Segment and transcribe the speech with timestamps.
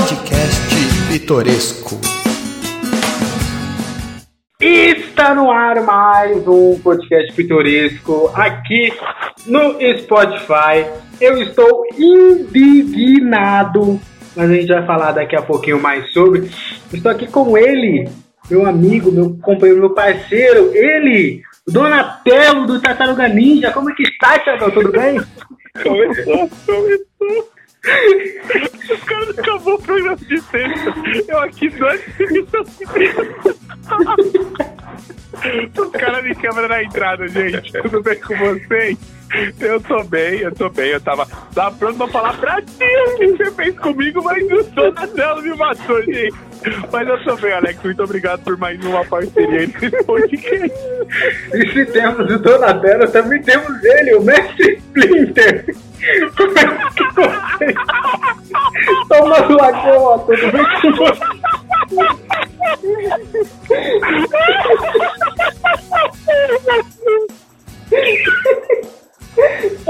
[0.00, 0.72] Podcast
[1.10, 2.00] Pitoresco.
[4.58, 8.94] Está no ar mais um podcast pitoresco aqui
[9.46, 10.86] no Spotify.
[11.20, 12.80] Eu estou indignado,
[14.34, 16.50] mas a gente vai falar daqui a pouquinho mais sobre.
[16.90, 18.08] Estou aqui com ele,
[18.50, 23.70] meu amigo, meu companheiro, meu parceiro, ele, Donatello do Tartaruga Ninja.
[23.70, 24.70] Como é que está, Thiago?
[24.70, 25.20] Tudo bem?
[25.82, 27.59] Começou, começou.
[27.82, 30.94] O cara acabou o programa de sexta.
[31.28, 32.02] Eu aqui dois
[35.78, 37.72] Os caras de câmera na entrada, gente.
[37.72, 38.98] Tudo bem com vocês?
[39.60, 40.90] Eu tô bem, eu tô bem.
[40.90, 44.62] Eu tava, tava pronto pra falar pra ti o que você fez comigo, mas o
[44.64, 46.34] Donatello me matou, gente.
[46.92, 47.82] Mas eu tô bem, Alex.
[47.82, 50.72] Muito obrigado por mais uma parceria nesse podcast.
[51.54, 55.76] E se temos o Donatello, também temos ele, o Mestre Splinter.
[56.36, 56.64] Como é
[56.96, 57.74] que você...
[59.08, 61.40] Toma lagoa, tudo bem com você?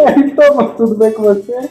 [0.06, 1.70] Aí, Thomas, tudo bem com você?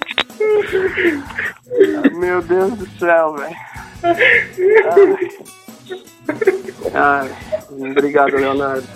[2.14, 3.56] Meu Deus do céu, velho.
[6.94, 7.30] Ai,
[7.70, 8.88] obrigado, Leonardo.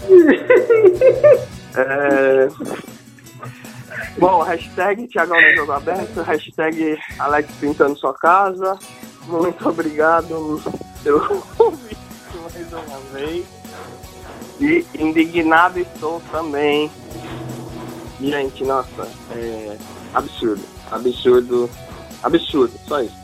[1.76, 2.48] É...
[4.18, 8.78] Bom, hashtag Thiagão no Jogo Aberto, hashtag Alex pintando sua casa.
[9.26, 10.62] Muito obrigado
[11.04, 11.98] pelo convite
[12.42, 13.46] mais uma vez.
[14.62, 16.92] E indignado estou também.
[18.22, 19.76] Gente, nossa, é
[20.14, 20.62] absurdo,
[20.92, 21.70] absurdo,
[22.22, 23.24] absurdo, só isso.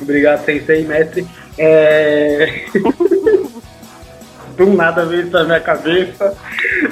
[0.00, 1.26] Obrigado, Sensei, mestre.
[1.56, 2.64] É...
[4.56, 6.36] Do nada veio isso na minha cabeça.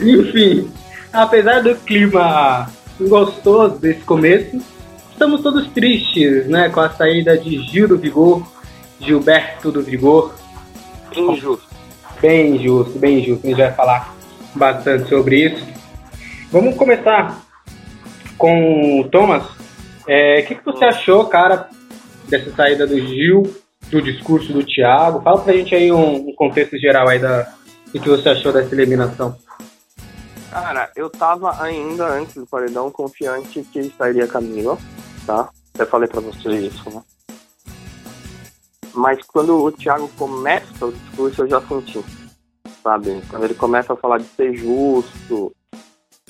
[0.00, 0.70] Enfim,
[1.12, 4.61] apesar do clima gostoso desse começo,
[5.11, 6.69] estamos todos tristes, né?
[6.69, 8.46] Com a saída de Gil do Vigor,
[9.01, 10.33] Gilberto do Vigor.
[11.17, 11.67] Injusto.
[12.20, 13.45] Bem injusto, bem injusto.
[13.45, 14.14] A gente vai falar
[14.55, 15.76] bastante sobre isso.
[16.56, 17.42] Vamos começar
[18.39, 19.44] com o Thomas.
[20.08, 21.68] É, O que, que você achou, cara,
[22.30, 23.42] dessa saída do Gil,
[23.90, 25.20] do discurso do Thiago?
[25.20, 27.42] Fala pra gente aí um, um contexto geral aí da,
[27.92, 29.36] do que você achou dessa eliminação.
[30.50, 34.78] Cara, eu tava ainda antes do paredão confiante que sairia Camila,
[35.27, 35.50] tá?
[35.78, 37.02] Eu falei pra vocês isso, né?
[38.95, 42.02] Mas quando o Thiago começa o discurso, eu já senti,
[42.83, 43.20] sabe?
[43.28, 45.52] Quando ele começa a falar de ser justo,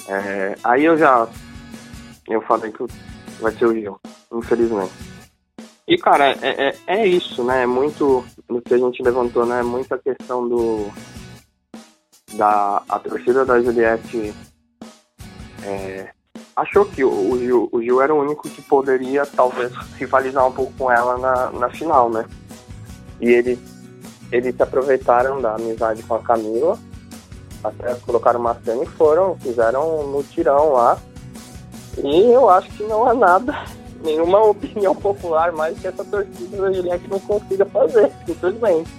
[0.09, 1.29] é, aí eu já.
[2.29, 2.85] Eu falei que
[3.41, 4.01] vai ser o Gil,
[4.33, 4.93] infelizmente.
[5.87, 7.63] E, cara, é, é, é isso, né?
[7.63, 8.25] É muito.
[8.49, 9.63] No que a gente levantou, né?
[9.63, 10.91] Muita questão do.
[12.35, 12.83] Da.
[12.89, 14.35] A torcida da Juliette.
[15.63, 16.11] é,
[16.57, 20.53] achou que o, o, Gil, o Gil era o único que poderia, talvez, rivalizar um
[20.53, 22.25] pouco com ela na, na final, né?
[23.21, 23.59] E eles,
[24.33, 26.79] eles aproveitaram da amizade com a Camila,
[27.69, 30.99] até colocaram uma cena e foram, fizeram um mutirão lá.
[31.99, 33.65] E eu acho que não há nada,
[34.03, 38.91] nenhuma opinião popular mais que essa torcida da Juliette não consiga fazer, simplesmente.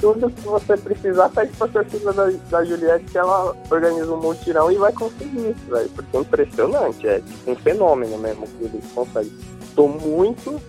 [0.00, 4.70] Tudo que você precisar, pede pra torcida da, da Juliette que ela organiza um mutirão
[4.70, 5.88] e vai conseguir isso, velho.
[5.90, 9.32] Porque é impressionante, é tipo um fenômeno mesmo que eles conseguem.
[9.74, 10.60] Tô muito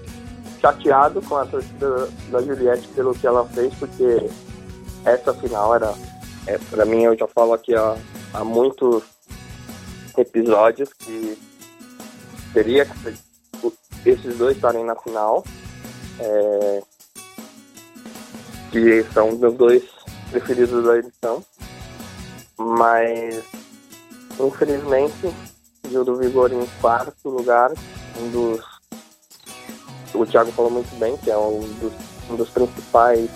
[0.62, 4.30] chateado com a torcida da Juliette pelo que ela fez, porque
[5.06, 5.94] essa final era,
[6.48, 7.98] é, pra mim, eu já falo aqui há,
[8.34, 9.04] há muitos
[10.18, 11.38] episódios que
[12.54, 15.44] teria que esses dois estarem na final.
[16.20, 16.82] É,
[18.76, 19.84] que são meus dois
[20.30, 21.42] preferidos da edição.
[22.58, 23.42] Mas,
[24.38, 25.34] infelizmente,
[25.90, 27.72] Gil do Vigor em quarto lugar,
[28.20, 28.76] um dos
[30.14, 31.94] o Thiago falou muito bem, que é um dos,
[32.30, 33.30] um dos principais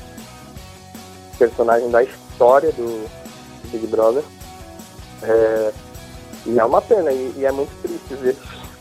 [1.37, 2.28] personagens da história
[2.73, 3.09] do
[3.71, 4.23] Big Brother.
[5.23, 5.71] É,
[6.45, 8.35] e é uma pena, e, e é muito triste ver,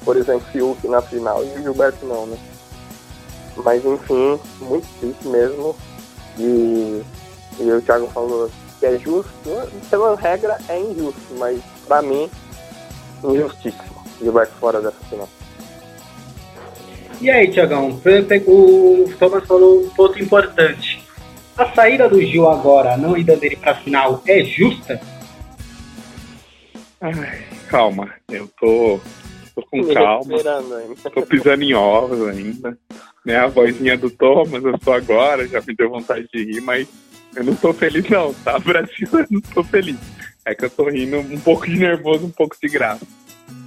[0.05, 2.39] por exemplo, Fiuk na final e o Gilberto não, né?
[3.57, 5.77] Mas enfim, muito triste mesmo.
[6.39, 7.03] E,
[7.59, 8.49] e o Thiago falou
[8.79, 9.33] que é justo,
[9.91, 12.31] pela regra é injusto, mas pra mim,
[13.25, 13.99] injustíssimo.
[14.21, 15.29] Gilberto fora dessa final.
[17.21, 18.01] E aí, Tiagão,
[18.47, 20.88] o Thomas falou um ponto importante.
[21.59, 25.01] A saída do Gil agora, a não ida dele pra final, é justa?
[27.01, 29.01] Ai, calma, eu tô,
[29.57, 30.39] tô com Me calma,
[31.13, 32.79] tô pisando em ovos ainda.
[33.27, 36.87] Né, a vozinha do Thomas, eu sou agora, já me deu vontade de rir, mas
[37.35, 38.57] eu não tô feliz não, tá?
[38.63, 39.99] Brasil, eu não tô feliz.
[40.45, 43.05] É que eu tô rindo um pouco de nervoso, um pouco de graça.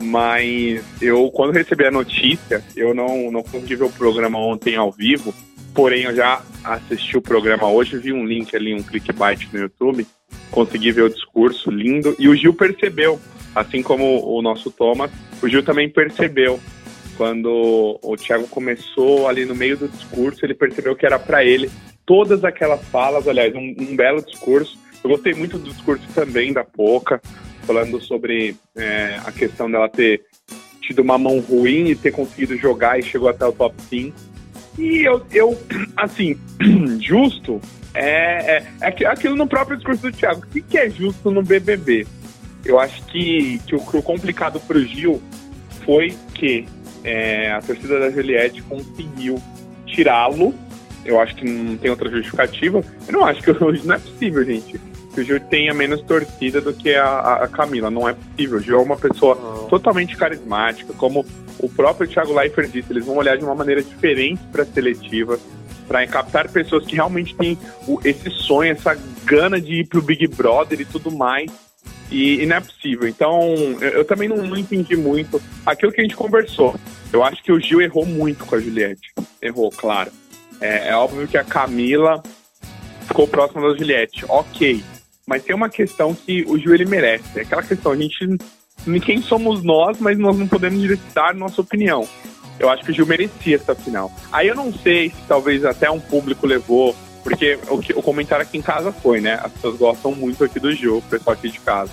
[0.02, 4.92] Mas eu, quando recebi a notícia, eu não, não consegui ver o programa ontem ao
[4.92, 5.34] vivo,
[5.74, 10.06] porém eu já assisti o programa hoje, vi um link ali, um clickbait no YouTube,
[10.50, 13.20] consegui ver o discurso lindo e o Gil percebeu,
[13.56, 16.60] assim como o nosso Thomas, o Gil também percebeu
[17.18, 21.70] quando o Thiago começou ali no meio do discurso, ele percebeu que era para ele
[22.06, 24.78] todas aquelas falas, aliás, um, um, belo discurso.
[25.04, 27.22] Eu gostei muito do discurso também da Poca,
[27.62, 30.24] falando sobre é, a questão dela ter
[30.82, 34.31] tido uma mão ruim e ter conseguido jogar e chegou até o top 5.
[34.82, 35.62] E eu, eu
[35.96, 36.36] assim,
[37.00, 37.62] justo
[37.94, 40.42] é, é, é aquilo no próprio discurso do Thiago.
[40.42, 42.08] O que, que é justo no BBB?
[42.66, 45.22] Eu acho que, que, o, que o complicado Gil
[45.86, 46.66] foi que
[47.04, 49.42] é, a torcida da Juliette conseguiu
[49.86, 50.54] tirá-lo.
[51.04, 52.84] Eu acho que não tem outra justificativa.
[53.08, 54.80] Eu não acho que hoje não é possível, gente.
[55.14, 57.90] Que o Gil tenha menos torcida do que a, a Camila.
[57.90, 58.58] Não é possível.
[58.58, 59.36] O Gil é uma pessoa
[59.70, 60.94] totalmente carismática.
[60.94, 61.26] Como
[61.60, 65.38] o próprio Thiago Leifert disse, eles vão olhar de uma maneira diferente para a seletiva,
[65.88, 70.28] para captar pessoas que realmente têm o, esse sonho, essa gana de ir pro Big
[70.28, 71.52] Brother e tudo mais.
[72.10, 73.08] E, e, não é possível.
[73.08, 73.42] Então,
[73.80, 76.76] eu, eu também não, não, entendi muito aquilo que a gente conversou.
[77.12, 79.14] Eu acho que o Gil errou muito com a Juliette.
[79.42, 80.12] Errou, claro.
[80.60, 82.22] É, é óbvio que a Camila
[83.08, 84.26] ficou próxima da Juliette.
[84.28, 84.84] Ok.
[85.26, 87.40] Mas tem uma questão que o Gil ele merece.
[87.40, 88.38] É aquela questão, a gente.
[89.06, 92.08] Quem somos nós, mas nós não podemos direcionar nossa opinião.
[92.60, 94.12] Eu acho que o Gil merecia essa final.
[94.32, 98.44] Aí eu não sei se talvez até um público levou porque o, que, o comentário
[98.44, 99.40] aqui em casa foi, né?
[99.44, 101.92] As pessoas gostam muito aqui do Gil, o pessoal aqui de casa.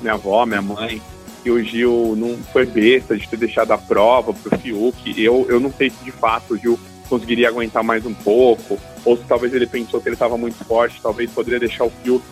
[0.00, 1.02] Minha avó, minha mãe.
[1.44, 5.20] E o Gil não foi besta de ter deixado a prova pro Fiuk.
[5.22, 6.78] Eu, eu não sei se de fato o Gil
[7.08, 11.00] conseguiria aguentar mais um pouco, ou se talvez ele pensou que ele estava muito forte,
[11.02, 12.22] talvez poderia deixar o Fiuk,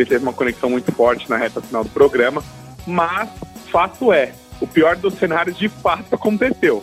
[0.00, 2.42] ele teve uma conexão muito forte na reta final do programa.
[2.86, 3.28] Mas,
[3.70, 6.82] fato é, o pior dos cenários de fato aconteceu.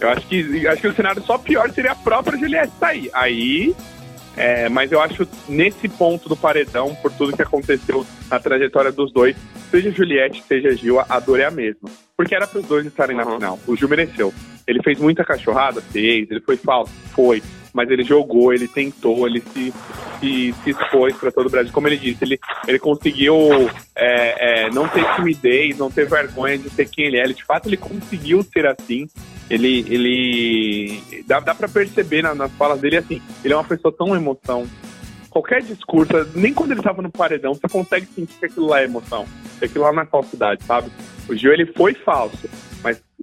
[0.00, 3.10] Eu acho que, acho que o cenário só pior seria a própria Juliette sair.
[3.12, 3.74] Aí
[4.36, 9.12] é, mas eu acho nesse ponto do paredão, por tudo que aconteceu na trajetória dos
[9.12, 9.36] dois,
[9.70, 11.90] seja Juliette, seja Gil, a dor é a mesma.
[12.16, 13.24] Porque era para os dois estarem uhum.
[13.24, 13.58] na final.
[13.66, 14.32] O Gil mereceu.
[14.66, 15.80] Ele fez muita cachorrada?
[15.80, 16.30] Fez.
[16.30, 16.92] Ele foi falso?
[17.14, 17.42] Foi.
[17.72, 19.72] Mas ele jogou, ele tentou, ele se,
[20.20, 21.72] se, se expôs para todo o Brasil.
[21.72, 22.38] Como ele disse, ele,
[22.68, 23.34] ele conseguiu
[23.96, 27.24] é, é, não ter timidez, não ter vergonha de ser quem ele é.
[27.24, 29.08] Ele, de fato, ele conseguiu ser assim
[29.52, 33.92] ele, ele dá, dá para perceber nas, nas falas dele assim, ele é uma pessoa
[33.92, 34.66] tão emoção.
[35.28, 38.84] Qualquer discurso, nem quando ele tava no paredão, você consegue sentir que aquilo lá é
[38.84, 39.26] emoção,
[39.58, 40.90] que aquilo lá não é falsidade, sabe?
[41.28, 42.48] O Gil ele foi falso,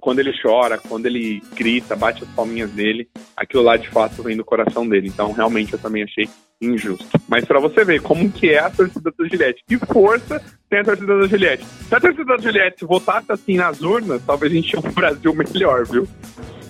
[0.00, 4.36] quando ele chora, quando ele grita, bate as palminhas dele, aquilo lá de fato vem
[4.36, 5.08] do coração dele.
[5.08, 6.28] Então, realmente, eu também achei
[6.60, 7.20] injusto.
[7.28, 10.84] Mas para você ver como que é a torcida da Juliette, que força tem a
[10.84, 11.64] torcida da Juliette.
[11.64, 15.34] Se a torcida da Juliette votasse assim nas urnas, talvez a gente tinha um Brasil
[15.34, 16.06] melhor, viu?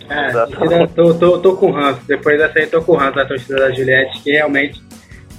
[0.09, 0.32] É,
[0.88, 2.00] tô, tô, tô com o ranço.
[2.06, 4.82] Depois dessa aí, tô com o ranço da torcida da Juliette, que realmente,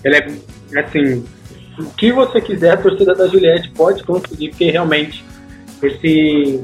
[0.03, 1.25] ele é, assim,
[1.77, 5.25] o que você quiser, a torcida da Juliette pode conseguir, porque realmente,
[5.81, 6.63] esse,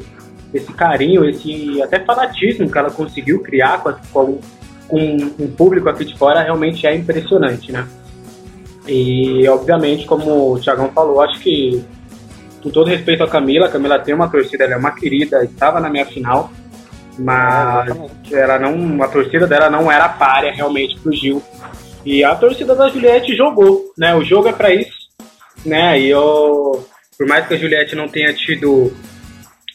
[0.54, 4.40] esse carinho, esse até fanatismo que ela conseguiu criar com, com,
[4.88, 7.88] com um público aqui de fora realmente é impressionante, né?
[8.88, 11.84] E, obviamente, como o Thiagão falou, acho que,
[12.64, 15.80] com todo respeito à Camila, a Camila tem uma torcida, ela é uma querida, estava
[15.82, 16.50] na minha final,
[17.20, 17.90] mas
[18.32, 21.44] ela não, a torcida dela não era párea realmente pro Gil.
[22.06, 24.16] E a torcida da Juliette jogou, né?
[24.16, 25.10] O jogo é para isso,
[25.66, 26.00] né?
[26.00, 28.94] E eu, por mais que a Juliette não tenha tido,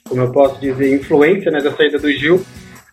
[0.08, 2.44] como eu posso dizer, influência né, da saída do Gil,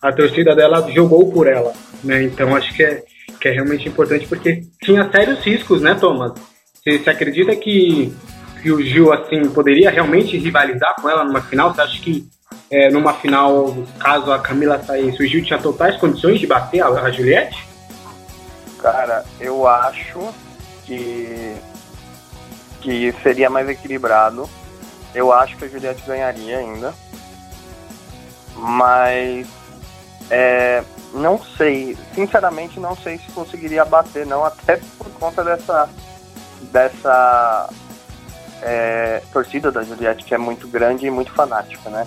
[0.02, 1.74] a torcida dela jogou por ela,
[2.04, 2.24] né?
[2.24, 3.04] Então acho que é,
[3.40, 6.34] que é realmente importante porque tinha sérios riscos, né, Thomas?
[6.74, 8.14] Você, você acredita que,
[8.62, 11.74] que o Gil assim poderia realmente rivalizar com ela numa final?
[11.74, 12.28] Você acha que
[12.72, 16.88] é, numa final, caso a Camila saísse, o Gil tinha totais condições de bater a,
[16.88, 17.68] a Juliette?
[18.82, 20.34] Cara, eu acho
[20.86, 21.56] que
[22.82, 24.50] que seria mais equilibrado.
[25.14, 26.94] Eu acho que a Juliette ganharia ainda.
[28.56, 29.48] Mas
[30.30, 35.90] é, não sei, sinceramente não sei se conseguiria bater não, até por conta dessa
[36.72, 37.70] dessa
[38.62, 42.06] é, torcida da Juliette que é muito grande e muito fanática, né?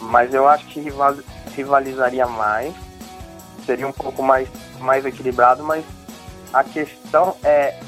[0.00, 1.16] Mas eu acho que rival,
[1.54, 2.74] rivalizaria mais,
[3.64, 4.48] seria um pouco mais,
[4.80, 5.84] mais equilibrado, mas
[6.52, 7.78] a questão é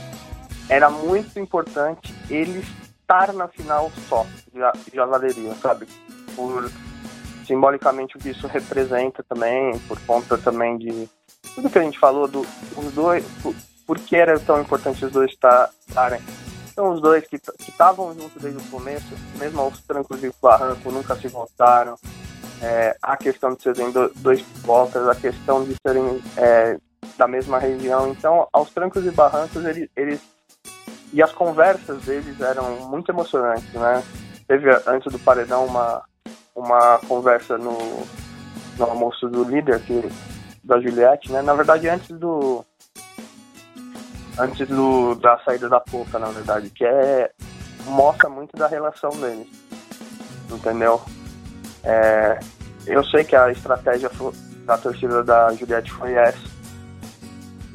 [0.69, 2.65] era muito importante ele
[3.15, 4.27] estar na final só,
[4.93, 5.87] já, valeria, sabe?
[6.35, 6.71] Por
[7.47, 11.09] simbolicamente o que isso representa também, por conta também de
[11.55, 12.41] tudo que a gente falou do
[12.77, 13.55] os dois, por,
[13.87, 16.21] por que era tão importante os dois estarem.
[16.73, 21.15] Então os dois que estavam juntos desde o começo, mesmo aos trancos e barranco, nunca
[21.15, 21.95] se voltaram.
[22.63, 26.79] É, a questão de serem dois voltas, a questão de serem é,
[27.17, 28.09] da mesma região.
[28.09, 30.21] Então, aos trancos e barrancos, eles, eles
[31.15, 34.03] e as conversas deles eram muito emocionantes, né?
[34.49, 36.03] Teve antes do paredão uma
[36.57, 37.79] uma conversa no,
[38.77, 40.03] no almoço do líder que
[40.65, 41.41] da Juliette, né?
[41.41, 42.65] Na verdade, antes do
[44.37, 47.31] antes do da saída da Poca, na verdade, que é
[47.87, 49.47] mostra muito da relação deles,
[50.51, 51.01] entendeu?
[51.85, 52.41] É,
[52.87, 54.11] eu sei que a estratégia
[54.65, 56.49] da torcida da Juliette foi essa,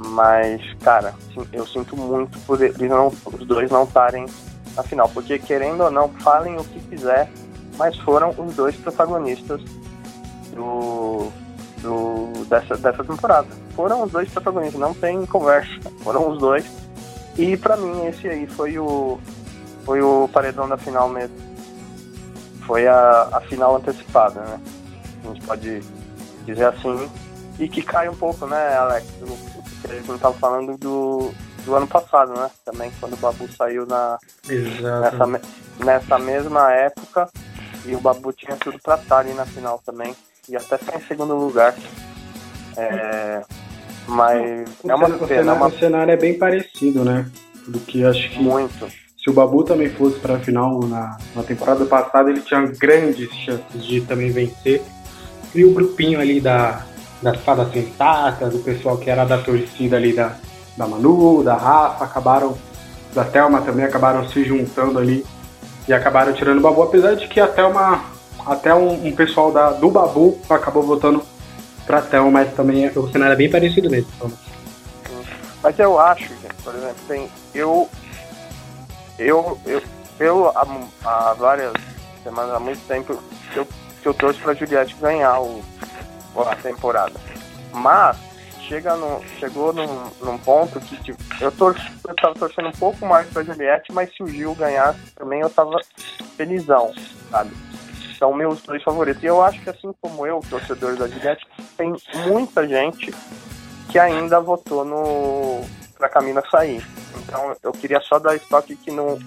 [0.01, 1.13] mas, cara,
[1.51, 4.25] eu sinto muito por eles não, os dois não estarem
[4.75, 5.09] na final.
[5.09, 7.29] Porque, querendo ou não, falem o que quiser,
[7.77, 9.61] mas foram os dois protagonistas
[10.55, 11.27] do,
[11.81, 13.47] do, dessa, dessa temporada.
[13.75, 15.69] Foram os dois protagonistas, não tem conversa.
[16.01, 16.65] Foram os dois.
[17.37, 19.19] E para mim esse aí foi o
[19.85, 21.35] foi o paredão da final mesmo.
[22.65, 24.61] Foi a, a final antecipada, né?
[25.23, 25.81] A gente pode
[26.45, 27.09] dizer assim.
[27.57, 29.05] E que cai um pouco, né, Alex,
[29.87, 31.31] a gente estava falando do,
[31.65, 32.49] do ano passado, né?
[32.65, 34.17] Também, quando o Babu saiu na,
[34.47, 35.41] nessa,
[35.83, 37.29] nessa mesma época.
[37.85, 40.15] E o Babu tinha tudo para estar ali na final também.
[40.47, 41.73] E até foi em segundo lugar.
[42.75, 43.41] É,
[44.07, 45.53] mas o é uma cenário, pena.
[45.53, 45.67] Uma...
[45.67, 47.29] O cenário é bem parecido, né?
[47.67, 48.41] Do que acho que.
[48.41, 48.87] Muito.
[49.17, 53.29] Se o Babu também fosse para a final na, na temporada passada, ele tinha grandes
[53.31, 54.81] chances de também vencer.
[55.53, 56.85] E o grupinho ali da,
[57.21, 60.35] das fadas sensatas, do pessoal que era da torcida ali da,
[60.77, 62.57] da Manu, da Rafa, acabaram,
[63.13, 65.25] da Thelma também, acabaram se juntando ali
[65.87, 68.03] e acabaram tirando o Babu, apesar de que a Thelma,
[68.45, 71.23] até um, um pessoal da, do Babu acabou votando
[71.85, 74.09] pra Thelma, mas também é, o cenário é bem parecido mesmo.
[74.15, 74.31] Então.
[75.61, 77.89] Mas eu acho, gente, por exemplo, tem, eu,
[79.17, 79.81] eu, eu,
[80.19, 80.65] eu há,
[81.03, 81.73] há várias
[82.23, 83.17] semanas, há muito tempo,
[83.55, 83.67] eu,
[84.05, 85.61] eu torço pra Juliette ganhar o
[86.35, 87.13] a temporada.
[87.71, 88.17] Mas
[88.67, 91.75] chega no, chegou num, num ponto que tipo, eu, tor
[92.07, 95.49] eu tava torcendo um pouco mais pra Juliette, mas se o Gil ganhasse também eu
[95.49, 95.79] tava
[96.37, 96.93] felizão,
[97.31, 97.51] sabe?
[98.17, 99.23] São meus dois favoritos.
[99.23, 101.95] E eu acho que assim como eu, torcedor da Juliette, tem
[102.27, 103.13] muita gente
[103.89, 105.61] que ainda votou no
[105.97, 106.85] pra Camila sair.
[107.17, 109.19] Então eu queria só dar estoque que não,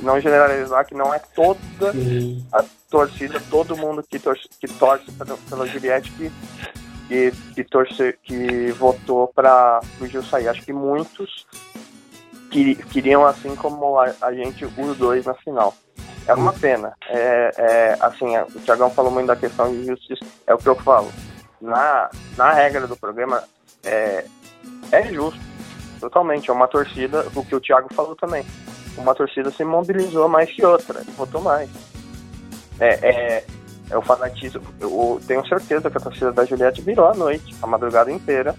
[0.00, 1.58] não generalizar que não é toda
[2.52, 6.32] a torcida, todo mundo que torce, que torce pela, pela Juliette que,
[7.08, 10.48] que, que, torce, que votou para o Gil sair.
[10.48, 11.46] Acho que muitos
[12.50, 15.74] que, queriam, assim como a, a, gente, os dois na final.
[16.26, 16.94] É uma pena.
[17.08, 20.24] É, é, assim, o Tiagão falou muito da questão de justiça.
[20.46, 21.10] É o que eu falo.
[21.60, 23.42] Na, na regra do programa,
[23.82, 24.24] é,
[24.92, 25.40] é justo.
[25.98, 26.50] Totalmente.
[26.50, 28.44] É uma torcida, o que o Thiago falou também.
[28.96, 31.70] Uma torcida se mobilizou mais que outra, e votou mais
[32.78, 33.44] é, é,
[33.90, 34.62] é o fanatismo.
[34.80, 38.54] Eu tenho certeza que a torcida da Juliette virou a noite, a madrugada inteira,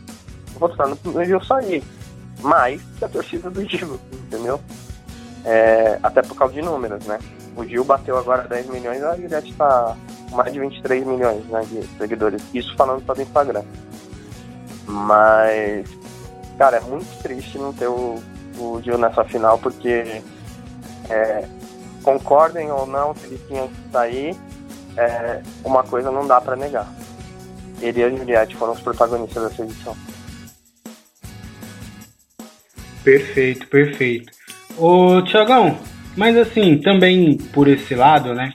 [0.58, 1.84] votando no Gil sair.
[2.42, 4.60] Mais que a torcida do Gil, entendeu?
[5.46, 7.20] É, até por causa de números, né?
[7.56, 9.96] O Gil bateu agora 10 milhões, a Juliette está
[10.32, 12.42] mais de 23 milhões né, de seguidores.
[12.54, 13.64] Isso falando só do Instagram.
[14.88, 15.88] Mas,
[16.58, 18.22] cara, é muito triste não ter o,
[18.58, 20.22] o Gil nessa final, porque
[21.10, 21.48] é,
[22.04, 24.36] concordem ou não que ele tinha que sair,
[24.98, 26.88] é, uma coisa não dá para negar.
[27.82, 29.96] Ele e a Juliette foram os protagonistas dessa edição.
[33.04, 34.32] Perfeito, perfeito.
[34.78, 35.78] Ô, Tiagão,
[36.16, 38.52] mas assim, também por esse lado, né?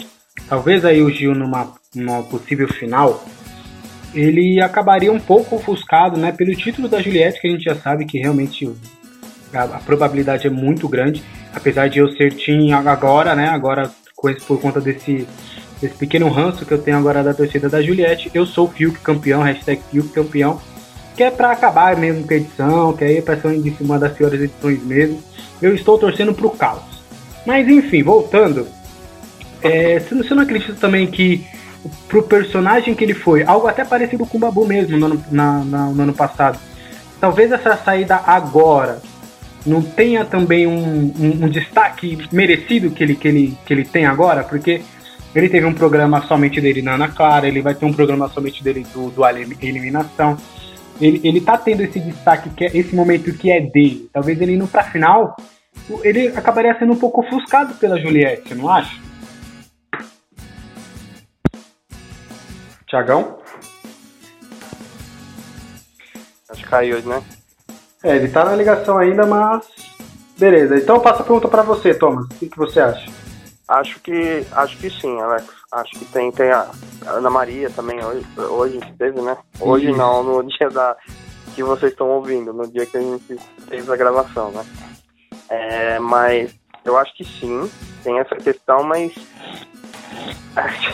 [0.49, 3.23] Talvez aí o Gil numa, numa possível final,
[4.15, 6.33] ele acabaria um pouco ofuscado, né?
[6.33, 8.71] Pelo título da Juliette, que a gente já sabe que realmente
[9.53, 11.23] a, a probabilidade é muito grande
[11.55, 13.49] apesar de eu ser team agora, né?
[13.49, 13.91] Agora
[14.47, 15.27] por conta desse,
[15.81, 19.43] desse pequeno ranço que eu tenho agora da torcida da Juliette, eu sou Fiuk campeão,
[19.43, 20.61] hashtag Fiuk campeão,
[21.17, 24.13] que é pra acabar mesmo com a edição, que aí é pra ser uma das
[24.13, 25.23] piores edições mesmo.
[25.63, 26.83] Eu estou torcendo pro caos.
[27.47, 28.67] Mas enfim, voltando,
[29.63, 31.47] é, você, não, acredita também que
[32.09, 35.65] pro personagem que ele foi, algo até parecido com o Babu mesmo no ano, na,
[35.65, 36.59] na, no ano passado,
[37.21, 39.01] talvez essa saída agora
[39.67, 44.07] não tenha também um, um, um, destaque merecido que ele, que, ele, que ele tem
[44.07, 44.83] agora, porque
[45.35, 48.63] ele teve um programa somente dele na Ana Clara, ele vai ter um programa somente
[48.63, 49.23] dele do, do
[49.61, 50.37] Eliminação.
[51.01, 54.09] Ele, ele tá tendo esse destaque, que é esse momento que é dele.
[54.13, 55.37] Talvez ele indo pra final,
[56.03, 58.99] ele acabaria sendo um pouco ofuscado pela Juliette, não acha?
[62.87, 63.39] Tiagão?
[66.51, 67.23] Acho que caiu, né?
[68.03, 69.67] É, ele tá na ligação ainda, mas.
[70.37, 70.77] Beleza.
[70.77, 72.27] Então eu passo a pergunta para você, Thomas.
[72.27, 73.11] O que, que, você acha?
[73.67, 74.47] Acho que.
[74.53, 75.47] Acho que sim, Alex.
[75.73, 76.71] Acho que tem, tem a
[77.07, 79.37] Ana Maria também hoje, hoje teve, né?
[79.61, 79.99] Hoje Isso.
[79.99, 80.97] não, no dia da.
[81.55, 83.37] que vocês estão ouvindo, no dia que a gente
[83.69, 84.65] fez a gravação, né?
[85.49, 87.69] É, mas eu acho que sim,
[88.05, 89.13] tem essa questão, mas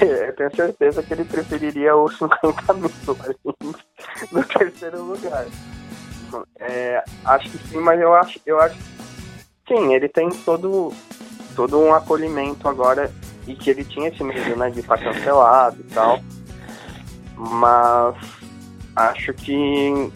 [0.01, 2.91] eu tenho certeza que ele preferiria os 50 mil
[4.33, 5.47] no terceiro lugar.
[6.59, 8.77] É, acho que sim, mas eu acho, eu acho
[9.69, 10.93] sim, ele tem todo,
[11.55, 13.11] todo um acolhimento agora
[13.47, 16.21] e que ele tinha esse medo, né, de estar cancelado e tal.
[17.37, 18.17] Mas
[18.97, 20.13] acho que.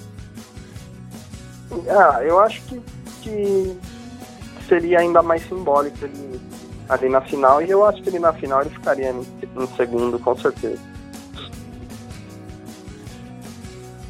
[1.88, 2.80] Ah, eu acho que,
[3.22, 3.78] que
[4.66, 6.40] seria ainda mais simbólico ele
[6.88, 10.18] ali na final, e eu acho que ele na final ele ficaria em, em segundo,
[10.18, 10.80] com certeza.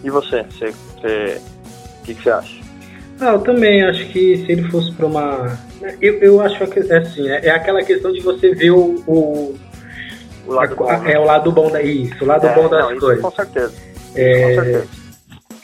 [0.04, 0.44] E você?
[0.44, 1.42] Você, você
[2.08, 2.54] que, que você acha?
[3.20, 5.58] Ah, eu também acho que se ele fosse para uma.
[6.00, 9.02] Eu, eu acho que assim, é, é aquela questão de você ver o.
[9.06, 9.58] o,
[10.46, 11.12] o lado a, bom, né?
[11.12, 13.22] É o lado bom da isso, o lado é, bom das não, coisas.
[13.22, 13.74] com certeza.
[14.14, 14.88] É, com certeza.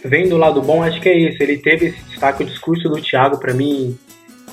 [0.05, 1.43] Vendo o lado bom, acho que é isso.
[1.43, 3.97] Ele teve esse destaque, o discurso do Thiago, para mim,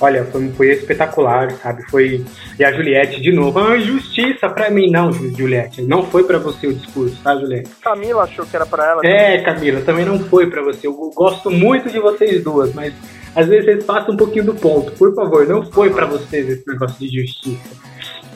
[0.02, 1.82] olha, foi, foi espetacular, sabe?
[1.88, 2.24] Foi.
[2.58, 4.90] E a Juliette, de novo, ah, justiça pra mim.
[4.90, 7.70] Não, Juliette, não foi pra você o discurso, tá, Juliette?
[7.80, 9.00] Camila achou que era pra ela.
[9.06, 10.88] É, Camila, também não foi pra você.
[10.88, 12.92] Eu gosto muito de vocês duas, mas
[13.34, 14.90] às vezes vocês passam um pouquinho do ponto.
[14.92, 17.70] Por favor, não foi pra vocês esse negócio de justiça.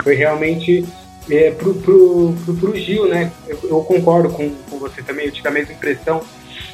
[0.02, 0.86] Foi realmente
[1.28, 3.32] é, pro, pro, pro, pro Gil, né?
[3.48, 6.22] Eu, eu concordo com, com você também, eu tive a mesma impressão.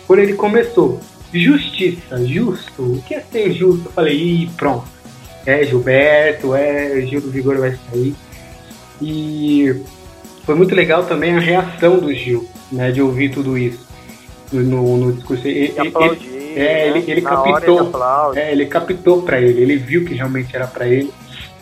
[0.07, 1.01] Quando ele começou,
[1.33, 3.87] justiça, justo, o que é ser justo?
[3.87, 4.85] Eu falei, ih, pronto.
[5.45, 8.15] É Gilberto, é Gil do Vigor vai sair.
[9.01, 9.83] E
[10.45, 13.87] foi muito legal também a reação do Gil, né, de ouvir tudo isso
[14.53, 15.47] no, no discurso.
[15.47, 19.61] Ele, aplaudir, ele, é, ele, ele Na captou, hora ele é, ele captou para ele,
[19.61, 21.13] ele viu que realmente era para ele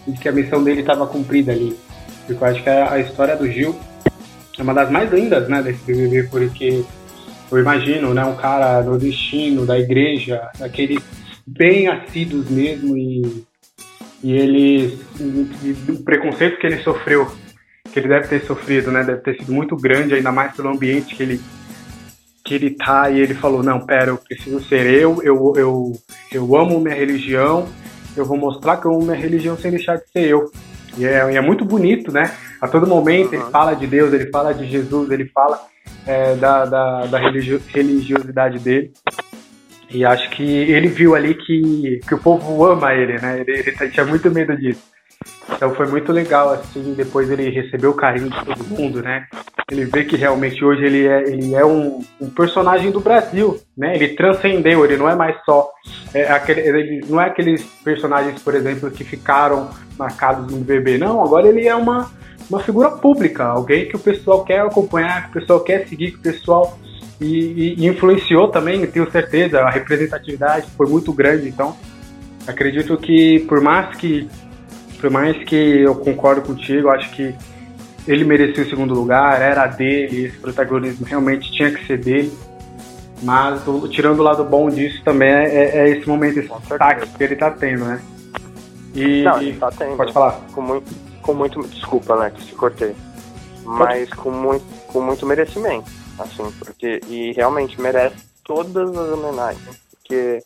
[0.06, 1.78] e que a missão dele estava cumprida ali.
[2.26, 3.74] Porque eu acho que a, a história do Gil
[4.58, 6.84] é uma das mais lindas, né, desse BBB, porque
[7.50, 11.02] eu imagino, né, um cara nordestino, da igreja, daqueles
[11.46, 13.44] bem assíduos mesmo e,
[14.22, 14.98] e ele,
[15.88, 17.30] o preconceito que ele sofreu,
[17.92, 21.14] que ele deve ter sofrido, né, deve ter sido muito grande, ainda mais pelo ambiente
[21.14, 21.40] que ele
[22.42, 25.92] que ele tá e ele falou, não, pera, eu preciso ser eu, eu, eu,
[26.32, 27.68] eu amo minha religião,
[28.16, 30.50] eu vou mostrar que eu amo minha religião sem deixar de ser eu.
[30.98, 32.34] E é, e é muito bonito, né?
[32.60, 35.60] A todo momento ele fala de Deus, ele fala de Jesus, ele fala
[36.06, 38.92] é, da, da, da religio, religiosidade dele.
[39.90, 43.40] E acho que ele viu ali que, que o povo ama ele, né?
[43.40, 44.82] Ele, ele tinha muito medo disso.
[45.52, 49.26] Então foi muito legal, assim, depois ele recebeu o carinho de todo mundo, né?
[49.70, 53.94] Ele vê que realmente hoje ele é, ele é um, um personagem do Brasil, né?
[53.94, 55.70] Ele transcendeu, ele não é mais só
[56.14, 61.22] é, aquele, ele não é aqueles personagens, por exemplo, que ficaram marcados no BBB, não.
[61.22, 62.10] Agora ele é uma,
[62.50, 66.18] uma figura pública, alguém que o pessoal quer acompanhar, que o pessoal quer seguir, que
[66.18, 66.78] o pessoal
[67.20, 71.76] e, e influenciou também, tenho certeza, a representatividade foi muito grande, então
[72.46, 74.28] acredito que por mais que
[75.00, 77.34] por mais que eu concordo contigo, acho que
[78.06, 82.32] ele merecia o segundo lugar, era dele, esse protagonismo realmente tinha que ser dele.
[83.22, 87.24] Mas tirando o lado bom disso também é, é, é esse momento, esse destaque que
[87.24, 88.00] ele tá tendo, né?
[88.94, 89.96] E, Não, ele tá tendo.
[89.96, 90.40] Pode falar.
[90.52, 90.90] Com muito,
[91.22, 92.94] com muito desculpa, né, que se cortei.
[93.64, 100.42] Mas com muito, com muito merecimento, assim, porque e realmente merece todas as homenagens, porque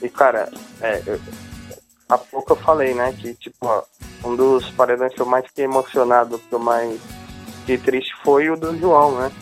[0.00, 1.18] e cara, é, eu,
[2.08, 3.82] há pouco eu falei, né, que tipo, ó,
[4.24, 7.00] um dos paredões que eu mais fiquei emocionado, que eu mais
[7.60, 9.32] fiquei triste foi o do João, né?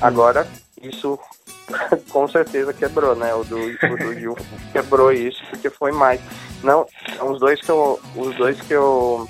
[0.00, 0.46] Agora,
[0.80, 1.18] isso
[2.10, 3.34] com certeza quebrou, né?
[3.34, 4.36] O do, o do Gil
[4.72, 6.20] quebrou isso, porque foi mais.
[6.62, 6.86] Não,
[7.28, 8.00] os dois que eu.
[8.16, 9.28] Os dois que eu.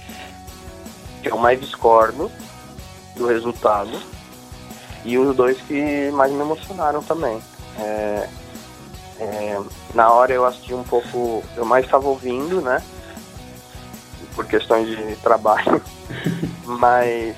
[1.23, 2.31] Que eu mais discordo
[3.17, 3.91] do resultado.
[5.05, 7.41] E os dois que mais me emocionaram também.
[7.79, 8.29] É,
[9.19, 9.61] é,
[9.95, 11.43] na hora eu assisti um pouco.
[11.57, 12.83] Eu mais estava ouvindo, né?
[14.35, 15.83] Por questões de trabalho.
[16.65, 17.35] mas.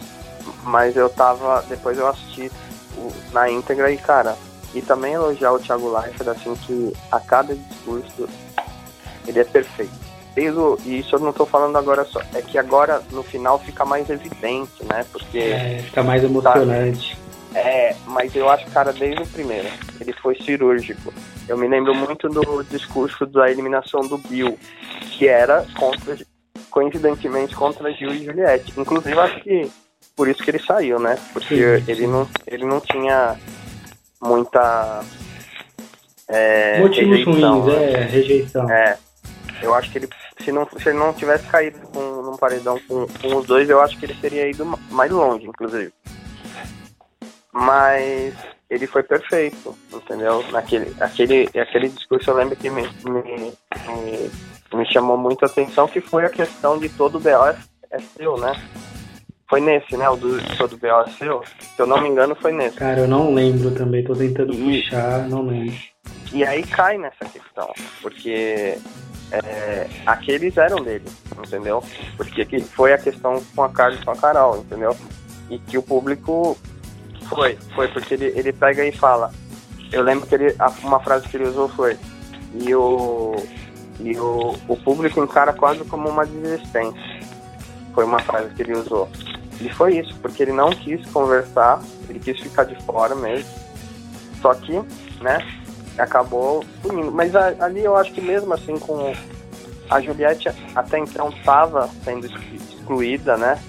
[0.62, 1.62] Mas eu tava.
[1.68, 2.50] Depois eu assisti
[3.32, 4.36] na íntegra e, cara,
[4.74, 8.28] e também elogiar o Thiago Leifert, assim, que a cada discurso
[9.26, 10.03] ele é perfeito.
[10.34, 13.58] Desde o, e isso eu não estou falando agora só, é que agora no final
[13.58, 15.04] fica mais evidente, né?
[15.12, 15.38] Porque.
[15.38, 17.16] É, fica mais emocionante.
[17.54, 19.68] É, mas eu acho, cara, desde o primeiro,
[20.00, 21.14] ele foi cirúrgico.
[21.48, 24.58] Eu me lembro muito do discurso da eliminação do Bill,
[25.12, 26.18] que era contra,
[26.68, 28.72] coincidentemente, contra Gil e Juliette.
[28.76, 29.70] Inclusive, acho que
[30.16, 31.16] por isso que ele saiu, né?
[31.32, 31.92] Porque sim, sim.
[31.92, 33.36] ele não, ele não tinha
[34.20, 35.04] muita
[36.26, 37.92] é, motivos rejeição, ruins, né?
[37.92, 38.70] é, rejeição.
[38.70, 38.98] É,
[39.62, 40.08] eu acho que ele
[40.44, 43.80] se não se ele não tivesse caído com, num paredão com, com os dois, eu
[43.80, 45.92] acho que ele teria ido mais longe, inclusive.
[47.52, 48.34] Mas
[48.68, 50.44] ele foi perfeito, entendeu?
[50.50, 54.30] Naquele, aquele, aquele discurso eu lembro que me, me, me,
[54.74, 57.56] me chamou muito a atenção, que foi a questão de todo o BO é,
[57.90, 58.52] é seu, né?
[59.48, 60.08] Foi nesse, né?
[60.08, 61.42] O do todo BO é seu.
[61.44, 62.76] Se eu não me engano, foi nesse.
[62.76, 65.93] Cara, eu não lembro também, tô tentando puxar, não lembro.
[66.32, 68.76] E aí cai nessa questão, porque
[69.30, 71.04] é, aqueles eram dele,
[71.38, 71.82] entendeu?
[72.16, 74.96] Porque que foi a questão com a Carla e com a Carol, entendeu?
[75.48, 76.58] E que o público
[77.28, 79.32] foi, foi, porque ele, ele pega e fala.
[79.92, 81.96] Eu lembro que ele, uma frase que ele usou foi.
[82.54, 83.34] E o,
[84.00, 87.00] e o, o público encara quase como uma desistência.
[87.94, 89.08] Foi uma frase que ele usou.
[89.60, 93.48] E foi isso, porque ele não quis conversar, ele quis ficar de fora mesmo.
[94.42, 94.72] Só que,
[95.22, 95.38] né,
[95.98, 97.10] acabou unindo.
[97.12, 99.12] Mas a, ali eu acho que mesmo assim com
[99.90, 103.60] a Juliette até então estava sendo excluída, né?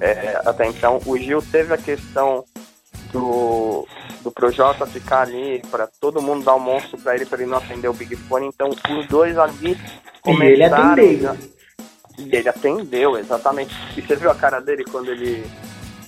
[0.00, 2.44] É, até então o Gil teve a questão
[3.12, 3.86] do,
[4.22, 7.58] do Projota ficar ali para todo mundo dar um monstro para ele para ele não
[7.58, 9.76] atender o Big Fone, então os dois ali
[10.22, 10.96] começaram.
[10.98, 11.36] E ele atendeu.
[12.18, 13.74] E ele atendeu, exatamente.
[13.96, 15.44] E você viu a cara dele quando ele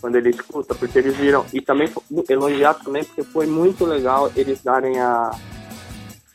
[0.00, 1.44] quando ele escuta, porque eles viram.
[1.52, 1.88] E também
[2.28, 5.30] elogiar também, porque foi muito legal eles darem a.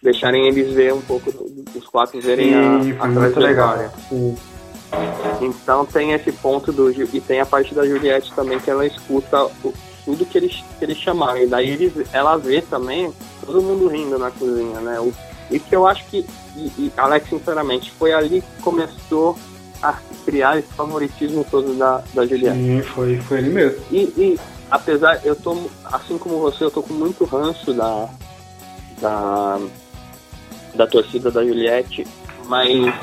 [0.01, 1.32] deixarem eles ver um pouco,
[1.75, 3.91] os quatro verem Sim, a, a trajetória.
[5.41, 6.91] Então tem esse ponto do.
[6.91, 9.73] E tem a parte da Juliette também, que ela escuta o,
[10.06, 11.39] tudo que eles, que eles chamaram.
[11.39, 13.12] E daí eles, ela vê também
[13.45, 14.99] todo mundo rindo na cozinha, né?
[14.99, 15.12] O,
[15.51, 16.25] e que eu acho que,
[16.56, 19.38] e, e Alex, sinceramente, foi ali que começou
[19.81, 19.93] a
[20.25, 22.57] criar esse favoritismo todo da, da Juliette.
[22.57, 23.83] Sim, foi, foi ele mesmo.
[23.91, 28.09] E, e, apesar, eu tô, assim como você, eu tô com muito ranço da,
[29.01, 29.59] da,
[30.73, 32.05] da torcida da Juliette,
[32.45, 32.93] mas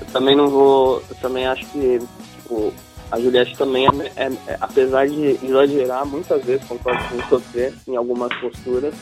[0.00, 2.00] eu também não vou, eu também acho que
[2.36, 2.72] tipo,
[3.10, 7.96] a Juliette também, é, é, é, apesar de exagerar muitas vezes, concordo com você, em
[7.96, 8.94] algumas posturas,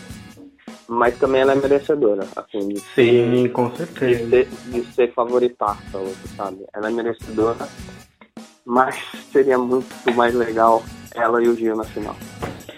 [0.93, 4.25] mas também ela é merecedora, assim, de Sim, ser, com certeza.
[4.25, 5.99] De ser, de ser favoritaça,
[6.37, 6.59] sabe?
[6.75, 7.67] Ela é merecedora,
[8.65, 8.95] mas
[9.33, 10.83] seria muito mais legal
[11.15, 12.15] ela e o Gil na final.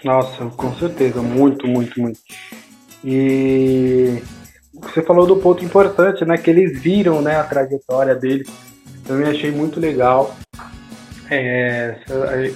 [0.03, 2.19] Nossa, com certeza, muito, muito, muito.
[3.03, 4.21] E
[4.73, 6.37] você falou do ponto importante, né?
[6.37, 8.45] Que eles viram né, a trajetória dele.
[9.05, 10.35] Também achei muito legal
[11.29, 11.99] é,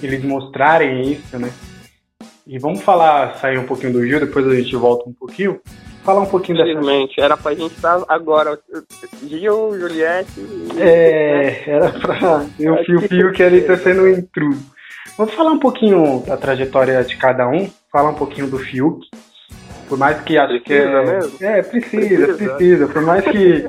[0.02, 1.52] eles mostrarem isso, né?
[2.50, 5.62] E vamos falar, sair um pouquinho do Gil, depois a gente volta um pouquinho.
[6.04, 6.72] Falar um pouquinho dessa.
[6.72, 8.58] Infelizmente, era pra gente estar agora.
[9.22, 10.32] Gil, Juliette.
[10.76, 12.48] É, era pra.
[12.58, 14.66] E o Fio Fio que ele tá sendo um intruso.
[15.16, 19.06] Vamos falar um pouquinho da trajetória de cada um, falar um pouquinho do Fiuk.
[19.88, 21.06] Por mais que acho que é.
[21.06, 21.38] Mesmo?
[21.42, 22.88] É, precisa, precisa, precisa.
[22.88, 23.68] Por mais que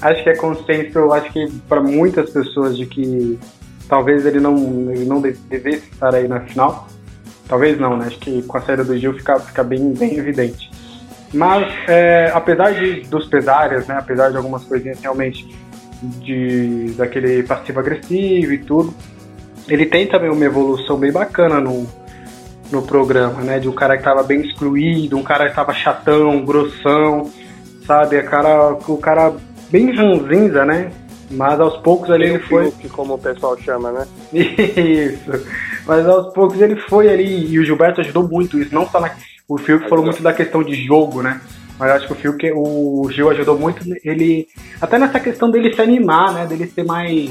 [0.00, 3.38] acho que é consenso, eu acho que para muitas pessoas de que
[3.86, 6.88] talvez ele não, ele não devesse estar aí na final.
[7.48, 8.06] Talvez não, né?
[8.06, 10.70] Acho que com a série do Gil fica, fica bem, bem evidente.
[11.32, 13.96] Mas, é, apesar de, dos pesares, né?
[13.98, 15.48] Apesar de algumas coisinhas realmente
[16.02, 18.94] de, daquele passivo-agressivo e tudo,
[19.68, 21.86] ele tem também uma evolução bem bacana no,
[22.70, 23.58] no programa, né?
[23.58, 27.30] De um cara que tava bem excluído, um cara que tava chatão, grossão,
[27.86, 28.18] sabe?
[28.18, 29.32] A cara, o cara
[29.70, 30.90] bem ranzinza, né?
[31.32, 32.70] Mas aos poucos ali ele foi.
[32.72, 34.06] Que como o pessoal chama, né?
[34.32, 35.46] Isso.
[35.86, 38.74] Mas aos poucos ele foi ali e o Gilberto ajudou muito isso.
[38.74, 39.10] Não só na...
[39.48, 41.40] o que falou muito da questão de jogo, né?
[41.78, 44.46] Mas acho que o que o Gil ajudou muito ele
[44.80, 46.46] até nessa questão dele se animar, né?
[46.46, 47.30] Dele ser mais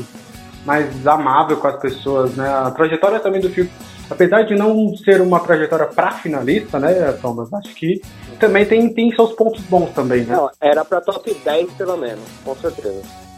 [0.66, 2.48] mais amável com as pessoas, né?
[2.48, 3.68] A trajetória também do Phil,
[4.10, 7.52] apesar de não ser uma trajetória para finalista, né, Thomas?
[7.54, 8.02] Acho que
[8.40, 10.36] também tem, tem seus pontos bons também, né?
[10.36, 13.31] Não, era para top 10 pelo menos, com certeza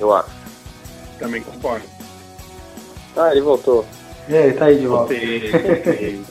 [0.00, 0.30] eu acho.
[1.18, 1.84] Também concordo.
[3.16, 3.84] Ah, ele voltou.
[4.28, 5.12] É, ele tá aí de volta.
[5.14, 6.24] ele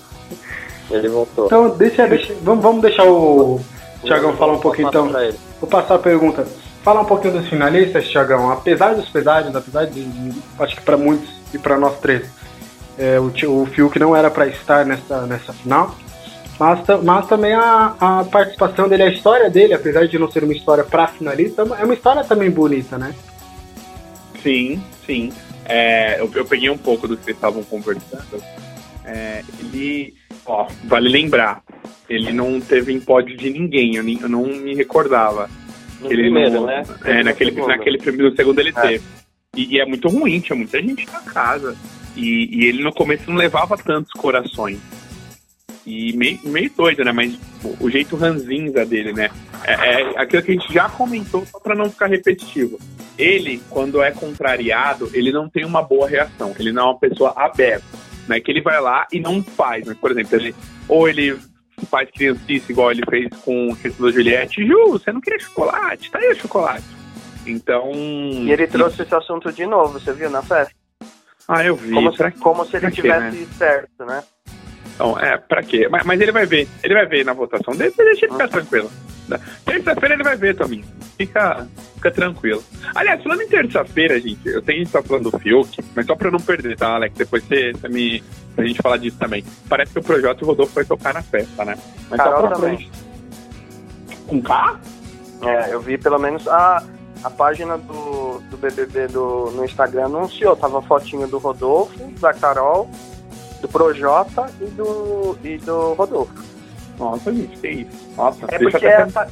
[1.10, 1.46] voltou.
[1.46, 3.60] Então, deixa, deixa, vamos, vamos deixar o
[4.04, 5.12] Tiagão falar um pouquinho então.
[5.60, 6.48] Vou passar a pergunta.
[6.84, 8.50] Falar um pouquinho dos finalistas, Tiagão.
[8.52, 10.08] Apesar dos pesares, apesar de,
[10.60, 12.26] acho que para muitos e para nós três,
[12.98, 15.96] é, o, o Fiuk não era para estar nessa, nessa final.
[16.58, 20.54] Mas, mas também a, a participação dele, a história dele, apesar de não ser uma
[20.54, 23.14] história para finalista, é uma história também bonita, né?
[24.42, 25.32] Sim, sim.
[25.66, 28.42] É, eu, eu, peguei um pouco do que vocês estavam conversando.
[29.06, 30.14] É, ele,
[30.46, 31.64] ó, vale lembrar,
[32.10, 35.50] ele não teve em pódio de ninguém, eu, nem, eu não me recordava.
[36.02, 36.84] No ele primeiro, não, né?
[37.06, 38.82] É, naquele, naquele primeiro, segundo ele é.
[38.82, 39.04] teve.
[39.56, 41.76] E, e, é muito ruim, tinha muita gente na casa.
[42.16, 44.80] E, e ele no começo não levava tantos corações.
[45.90, 47.12] E meio, meio doido, né?
[47.12, 49.30] Mas o, o jeito ranzinza dele, né?
[49.64, 52.80] É, é, aquilo que a gente já comentou, só pra não ficar repetitivo
[53.20, 56.56] ele, quando é contrariado, ele não tem uma boa reação.
[56.58, 57.86] Ele não é uma pessoa aberta.
[58.26, 59.86] Não é que ele vai lá e não faz.
[59.86, 60.56] Mas, por exemplo, ele,
[60.88, 61.38] ou ele
[61.90, 64.66] faz criancice igual ele fez com a questão da Juliette.
[64.66, 66.10] Ju, você não queria chocolate?
[66.10, 66.86] Tá aí o chocolate.
[67.46, 67.92] Então.
[67.92, 70.74] E ele trouxe esse assunto de novo, você viu na festa?
[71.46, 71.92] Ah, eu vi.
[71.92, 73.48] Como, se, como se ele pra quê, tivesse né?
[73.58, 74.24] certo, né?
[75.00, 75.88] Então, é, pra quê?
[75.90, 76.68] Mas, mas ele vai ver.
[76.84, 77.74] Ele vai ver na votação.
[77.74, 78.48] De- Deixa ele ficar Ah.
[78.50, 78.92] tranquilo.
[79.30, 79.40] né?
[79.64, 80.84] Terça-feira ele vai ver também.
[81.18, 82.62] Fica, fica tranquilo.
[82.96, 86.30] Aliás, falando em terça-feira, gente, eu tenho que estar falando do Fiuk, mas só pra
[86.32, 87.16] não perder, tá, Alex?
[87.16, 88.22] Depois você, você me.
[88.56, 89.46] Pra gente falar disso também.
[89.70, 91.78] Parece que o Projota e o Rodolfo vai tocar na festa, né?
[92.10, 92.90] Mas Carol só pra também.
[94.28, 94.80] Com K?
[95.44, 96.84] É, eu vi pelo menos a,
[97.24, 102.34] a página do, do BBB do, no Instagram anunciou, tava a fotinho do Rodolfo, da
[102.34, 102.90] Carol,
[103.62, 106.34] do Projota e do, e do Rodolfo.
[106.98, 108.10] Nossa, gente, que isso.
[108.18, 109.28] Nossa, É porque até- essa,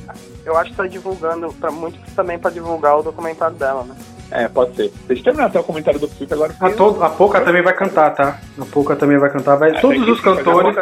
[0.45, 3.95] eu acho que tá divulgando, pra, muito também pra divulgar o documentário dela, né?
[4.29, 4.91] É, pode ser.
[5.07, 6.53] Deixa eu terminar até o comentário do Fiuk agora.
[6.59, 8.39] A, todo, a Poca também vai cantar, tá?
[8.59, 9.55] A Poca também vai cantar.
[9.55, 10.75] Vai, É, todos os cantores.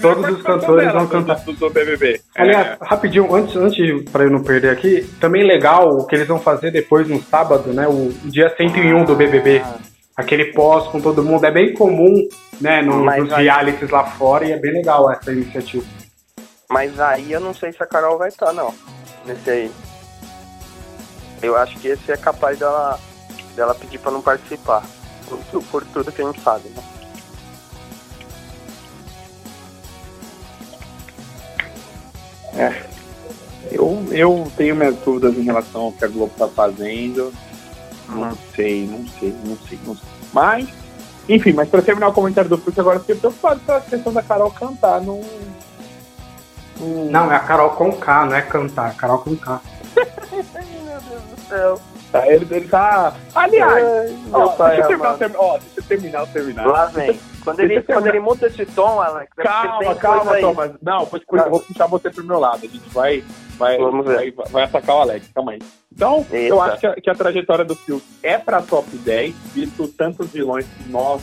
[0.00, 1.36] todos os cantores dela vão cantar.
[1.44, 2.20] Do, do BBB.
[2.36, 6.26] Aliás, É, rapidinho, antes, antes para eu não perder aqui, também legal o que eles
[6.26, 7.86] vão fazer depois no sábado, né?
[7.86, 9.60] O dia 101 do BBB.
[9.64, 9.74] Ah,
[10.16, 11.44] Aquele pós com todo mundo.
[11.44, 12.26] É bem comum,
[12.60, 12.82] né?
[12.82, 15.84] No, Mas nos aí- realities lá fora e é bem legal essa iniciativa.
[16.68, 18.72] Mas aí eu não sei se a Carol vai estar, não.
[19.24, 19.72] Nesse aí.
[21.42, 22.98] Eu acho que esse é capaz dela,
[23.56, 24.84] dela pedir pra não participar.
[25.50, 26.82] Por, por tudo que a gente sabe, né?
[33.70, 37.32] eu, eu tenho minhas dúvidas em relação ao que a Globo tá fazendo.
[38.08, 40.08] Não sei, não sei, não sei, não sei.
[40.32, 40.68] Mas,
[41.34, 44.12] enfim, mas pra terminar o comentário do Fiuk, agora eu fiquei preocupado com a questão
[44.12, 45.20] da Carol cantar no.
[46.78, 49.60] no- Não, é a Carol com K, não é cantar, é Carol com K.
[49.96, 51.80] Meu Deus do céu.
[52.12, 53.14] Tá, ele, ele tá.
[53.34, 56.66] Aliás, Ai, ó, deixa, eu terminar, ó, deixa eu terminar, eu terminar.
[56.66, 57.20] Lá vem.
[57.44, 60.36] Quando ele, eu quando ele muda esse tom, Alex, é Calma, calma.
[60.40, 60.72] Thomas.
[60.82, 62.58] Não, vou, eu vou puxar você pro meu lado.
[62.58, 63.24] A gente vai,
[63.56, 65.28] vai, vai, vai atacar o Alex.
[65.34, 65.58] Calma aí.
[65.92, 66.62] Então, eu Eita.
[66.62, 70.66] acho que a, que a trajetória do Fiuk é pra top 10, visto tantos vilões
[70.66, 71.22] que nós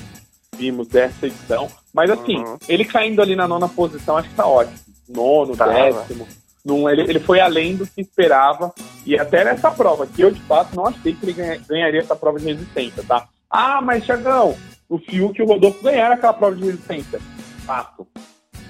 [0.56, 1.68] vimos dessa edição.
[1.94, 2.58] Mas assim, Uhum.
[2.68, 4.78] ele caindo ali na nona posição, acho que tá ótimo.
[5.08, 5.72] Nono, Tava.
[5.74, 6.28] décimo.
[6.66, 8.74] Não, ele, ele foi além do que esperava.
[9.06, 12.16] E até nessa prova, que eu de fato não achei que ele ganha- ganharia essa
[12.16, 13.26] prova de resistência, tá?
[13.50, 14.54] Ah, mas Thiagão,
[14.90, 17.20] o Fiuk e o Rodolfo ganharam aquela prova de resistência.
[17.66, 18.08] Fato.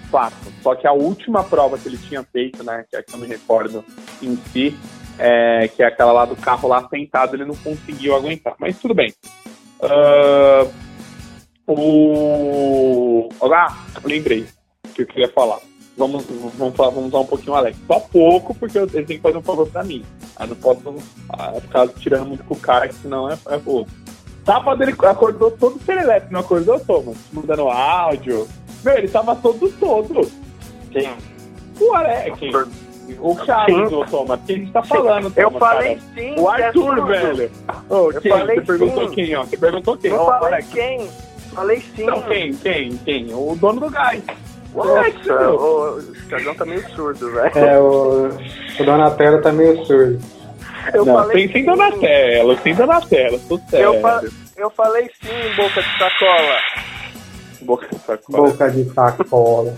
[0.10, 0.54] Fato.
[0.62, 3.28] Só que a última prova que ele tinha feito, né, que é que eu me
[3.28, 3.84] recordo
[4.22, 4.76] em si,
[5.20, 8.56] é, que é aquela lá do carro lá sentado, ele não conseguiu aguentar.
[8.60, 9.14] Mas tudo bem.
[9.82, 10.68] Ah,
[11.68, 13.30] o.
[13.42, 14.48] Ah, lembrei
[14.94, 15.60] que eu queria falar.
[15.98, 16.26] Vamos,
[16.56, 17.78] vamos, falar, vamos usar um pouquinho o Alex.
[17.88, 20.06] Só pouco, porque ele tem que fazer um favor pra mim.
[20.40, 20.96] Eu não posso
[21.30, 24.07] ah, ficar tirando muito com o cara, que senão é, é outro.
[24.48, 27.18] Sábado ele acordou todo serelepe, não acordou, Thomas?
[27.34, 28.48] Mandando áudio.
[28.82, 30.24] Meu, ele tava todo todo.
[30.94, 31.10] Sim.
[31.82, 32.40] O Alex,
[33.20, 36.08] o Charles, ô Thomas, quem a gente tá falando, Eu Thomas, falei cara?
[36.16, 36.36] sim.
[36.40, 37.52] O que é Arthur, velho.
[37.90, 38.32] Ô, Eu quem?
[38.32, 39.16] falei Você perguntou sim.
[39.16, 39.44] quem, ó?
[39.44, 40.12] Você perguntou quem?
[40.12, 40.68] Eu falei Alex.
[40.70, 41.10] quem?
[41.54, 42.04] Falei sim.
[42.04, 42.54] Então quem?
[42.54, 42.98] Quem?
[42.98, 43.34] Quem?
[43.34, 44.24] O dono do gás.
[44.74, 47.52] O Alex, Nossa, o o tá meio surdo, velho.
[47.58, 48.30] É, o,
[48.80, 50.37] o Donatello tá meio surdo.
[50.94, 51.66] Eu Não, falei sem, sem
[52.76, 53.86] Donatella, tô sério.
[53.86, 54.24] Eu, fa-
[54.58, 56.60] eu falei sim, boca de sacola.
[57.62, 58.48] Boca de sacola.
[58.50, 59.78] Boca de sacola.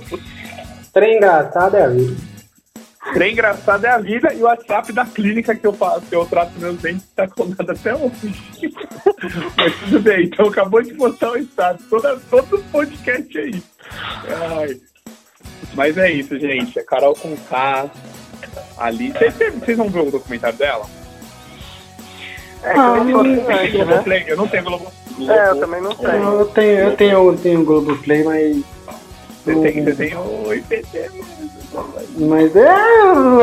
[0.93, 2.15] Trem engraçado é a vida.
[3.13, 6.26] Trem engraçado é a vida e o WhatsApp da clínica que eu faço, que eu
[6.26, 8.36] trato meus dentes, tá colado até hoje.
[9.58, 13.63] Mas tudo bem, então acabou de botar o estado, toda, todo o podcast aí.
[14.60, 14.78] Ai.
[15.74, 16.78] Mas é isso, gente.
[16.80, 17.89] A Carol com K,
[18.78, 19.12] ali.
[19.12, 20.86] Vocês, vocês vão ver o documentário dela?
[22.63, 23.86] É, Ah, eu não- não Você tem né?
[23.86, 24.24] Globoplay?
[24.28, 24.91] Eu não tenho Globo.
[25.28, 26.24] É, eu também não tenho.
[26.39, 28.58] Eu tenho, eu tenho, eu tenho Globoplay, mas.
[29.45, 31.10] Você tem, você tem o IPT.
[32.17, 32.76] Mas é.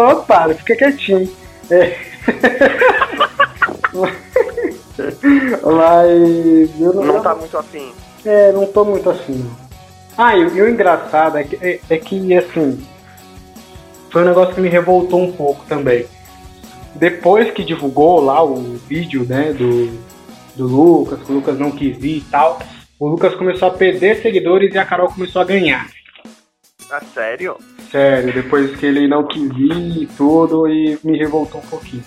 [0.00, 1.30] Ó, para, fica quietinho.
[1.70, 1.96] É.
[5.62, 6.80] mas.
[6.80, 7.92] Eu Não tá muito afim.
[8.24, 9.34] É, não tô muito assim.
[9.34, 9.66] não.
[10.18, 12.84] Ah, e, e o engraçado é que, é, é que, assim,
[14.10, 16.06] foi um negócio que me revoltou um pouco também.
[16.98, 19.98] Depois que divulgou lá o vídeo, né, do,
[20.56, 22.58] do Lucas, que o Lucas não quis ir e tal,
[22.98, 25.86] o Lucas começou a perder seguidores e a Carol começou a ganhar.
[26.90, 27.56] Ah, sério?
[27.90, 32.04] Sério, depois que ele não quis ir e tudo, e me revoltou um pouquinho.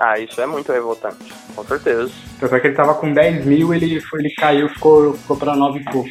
[0.00, 1.32] Ah, isso é muito revoltante.
[1.54, 2.10] Com certeza.
[2.40, 5.54] Tanto é que ele tava com 10 mil, ele, foi, ele caiu, ficou, ficou pra
[5.54, 6.08] 9 e pouco.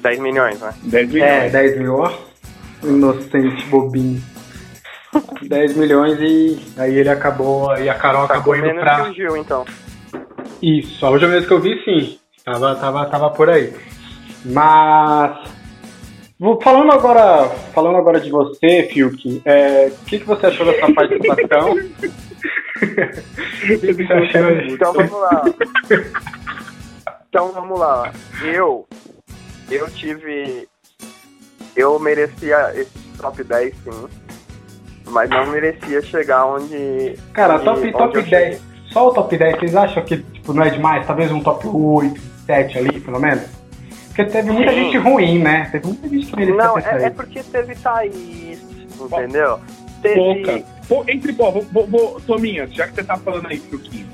[0.00, 0.74] 10 milhões, né?
[0.82, 1.30] 10 milhões.
[1.30, 2.12] É, 10 mil, ó.
[2.82, 4.22] Inocente, bobinho.
[5.42, 9.04] 10 milhões e aí ele acabou, e a Carol Tá acabou indo pra.
[9.04, 9.64] que o Gil, então.
[10.62, 12.18] Isso, a última vez que eu vi, sim.
[12.44, 13.72] Tava, tava, tava por aí.
[14.44, 15.58] Mas.
[16.62, 21.72] Falando agora, falando agora de você, Fiuk, é, o que, que você achou dessa participação?
[21.72, 21.78] O
[23.66, 24.72] que que você achou aí?
[24.72, 25.44] Então vamos lá.
[27.28, 28.12] Então vamos lá.
[28.42, 28.86] Eu,
[29.68, 30.68] eu tive.
[31.76, 34.27] Eu merecia esse top 10 sim.
[35.10, 37.14] Mas não merecia chegar onde.
[37.32, 38.60] Cara, onde- top, onde top eu 10.
[38.92, 41.06] Só o top 10, vocês acham que tipo, não é demais?
[41.06, 43.44] Talvez um top 8, 7 ali, pelo menos?
[44.08, 44.84] Porque teve muita Sim.
[44.84, 45.68] gente ruim, né?
[45.70, 48.60] Teve muita gente que merecia Não, é, é porque teve Thaís,
[49.00, 49.60] entendeu?
[50.02, 50.14] Teve.
[50.14, 50.62] Pouca.
[50.88, 54.06] Pô, entre, pô, vou, vou, vou, Tominha, já que você tá falando aí, Fiuquinho.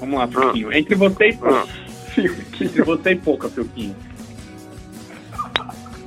[0.00, 0.72] Vamos lá, Fiuquinho.
[0.72, 1.64] Entre você e pouca.
[2.18, 3.94] Entre você e pouca, Fiuquinho.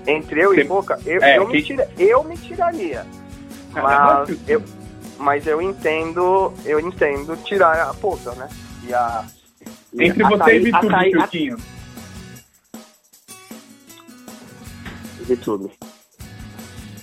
[0.08, 3.06] Entre eu Você- e Boca, eu, É, eu, me quem- tira, eu me tiraria.
[3.76, 4.64] Ah, Mas eu,
[5.18, 8.50] mas eu entendo, eu entendo tirar a Boca, né?
[8.88, 9.26] E a.
[9.94, 11.58] e Entre a você e Thaís- a Vitube, Thaís- a- Fiuquinho.
[15.22, 15.72] Vitube.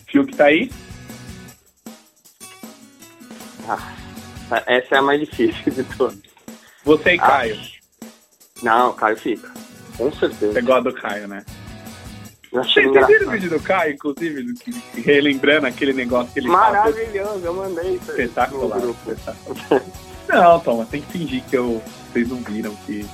[0.09, 0.70] Fiuk tá aí?
[4.66, 6.18] Essa é a mais difícil de todas.
[6.85, 7.26] Você e Ah.
[7.26, 7.61] Caio.
[8.62, 9.50] Não, Caio fica.
[9.96, 10.52] Com certeza.
[10.52, 11.44] Você gosta do Caio, né?
[12.64, 16.71] Vocês viram o vídeo do Caio, inclusive, que- relembrando aquele negócio que ele fala?
[16.79, 18.81] Maravilhoso, eu mandei isso aí Espetacular.
[20.29, 23.07] Não, Thomas, tem que fingir que eu, vocês não viram que.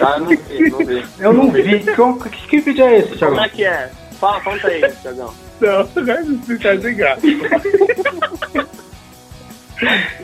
[0.00, 1.06] Ah, eu não vi, não vi.
[1.18, 1.94] Eu não vi.
[1.96, 3.40] Como- Que, que vídeo é esse, Como Thiago?
[3.40, 3.90] é que é?
[4.20, 5.32] Fala, conta aí, Tiagão.
[5.60, 7.22] Não, vai me explicar sem graça.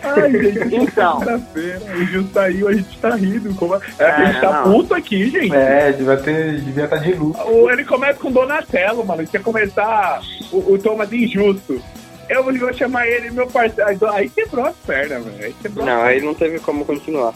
[0.03, 1.21] Ai, gente, Então.
[1.21, 3.55] o Gil saiu, a gente tá rindo.
[3.55, 3.75] Como...
[3.75, 4.73] É, a gente É, tá não.
[4.73, 5.55] puto aqui, gente.
[5.55, 7.41] É, devia ter, devia estar de luto.
[7.43, 9.27] O- Ele começa com Donatello, mano.
[9.27, 11.81] Tinha começar o, o Thomas injusto.
[12.29, 13.89] Eu vou chamar ele, meu parceiro.
[13.91, 15.45] Aí, aí quebrou as pernas, velho.
[15.45, 17.35] Aí quebrou Não, aí não teve como continuar.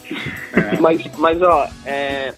[0.55, 0.77] É.
[0.81, 2.33] Mas, mas ó, é.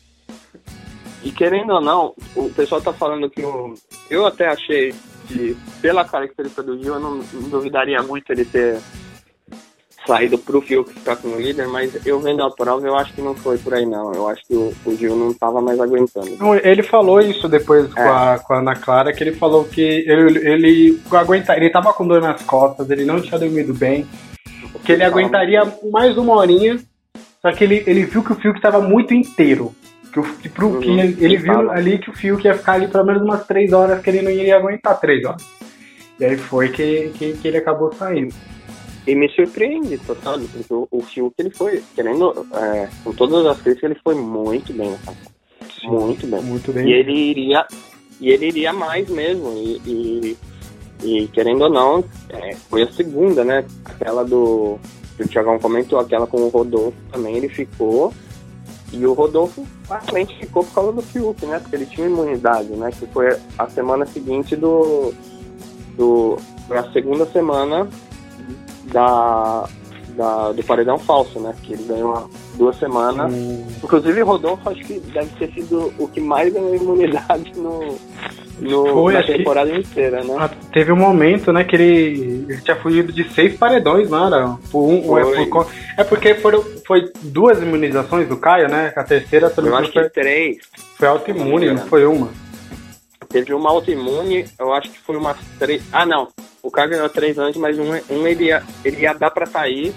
[1.23, 3.75] E querendo ou não, o pessoal tá falando que o.
[4.11, 4.95] Eu até achei
[5.29, 8.79] que, pela característica do Gil, eu não, não duvidaria muito ele ter
[10.09, 13.21] saído pro Fiuk ficar com o líder, mas eu vendo a prova, eu acho que
[13.21, 14.13] não foi por aí, não.
[14.15, 16.31] Eu acho que o, o Gil não tava mais aguentando.
[16.65, 18.09] Ele falou isso depois com, É.
[18.09, 22.09] a, com a Ana Clara, que ele falou que ele, ele aguenta, ele tava com
[22.09, 24.07] dor nas costas, ele não tinha dormido bem,
[24.83, 26.79] que ele aguentaria mais uma horinha,
[27.43, 29.75] só que ele, ele viu que o Fiuk tava muito inteiro.
[30.13, 30.81] Que, o, que, pro, Uhum.
[30.81, 31.73] que ele, ele viu Fala.
[31.75, 34.31] ali que o Fiuk ia ficar ali pelo menos umas três horas, que ele não
[34.31, 35.43] iria aguentar três horas.
[36.19, 38.35] E aí foi que, que, que ele acabou saindo.
[39.09, 43.59] E me surpreende, total, porque o, o Fiuk, ele foi, querendo, é, com todas as
[43.59, 45.17] críticas, ele foi muito bem nessa
[45.85, 46.43] Muito bem.
[46.43, 46.93] Muito E bem.
[46.93, 47.67] ele iria,
[48.21, 49.51] e ele iria mais mesmo.
[49.55, 50.37] E, e,
[51.03, 53.65] e, querendo ou não, é, foi a segunda, né?
[53.83, 54.79] Aquela do.
[55.17, 58.13] Que o Thiagão comentou, aquela com o Rodolfo também, ele ficou.
[58.93, 61.59] E o Rodolfo claramente ficou por causa do Fiuk, né?
[61.61, 62.91] Porque ele tinha imunidade, né?
[62.91, 65.15] Que foi a semana seguinte do.
[65.97, 67.89] do foi a segunda semana
[68.93, 69.69] da,
[70.11, 71.55] da, do paredão falso, né?
[71.63, 73.33] Que ele ganhou duas semanas.
[73.33, 77.97] Hum, Inclusive, Rodolfo acho que deve ter sido o que mais ganhou imunidade no,
[78.61, 80.37] no, Foi, na que- temporada inteira, né?
[80.39, 84.57] Ah, Teve um momento, né, que ele, ele tinha fugido de seis paredões, não era?
[84.71, 85.67] Por um, é, por
[85.99, 88.93] é porque foram, foi duas imunizações do Caio, né?
[88.97, 90.59] A terceira também Eu acho que foi, três.
[90.97, 92.29] foi autoimune, não foi uma.
[93.29, 95.83] Teve uma autoimune, eu acho que foi umas três.
[95.93, 96.29] Ah, não.
[96.63, 99.95] O cara ganhou três antes, mas um, um ele, ia, ele ia dar pra sair.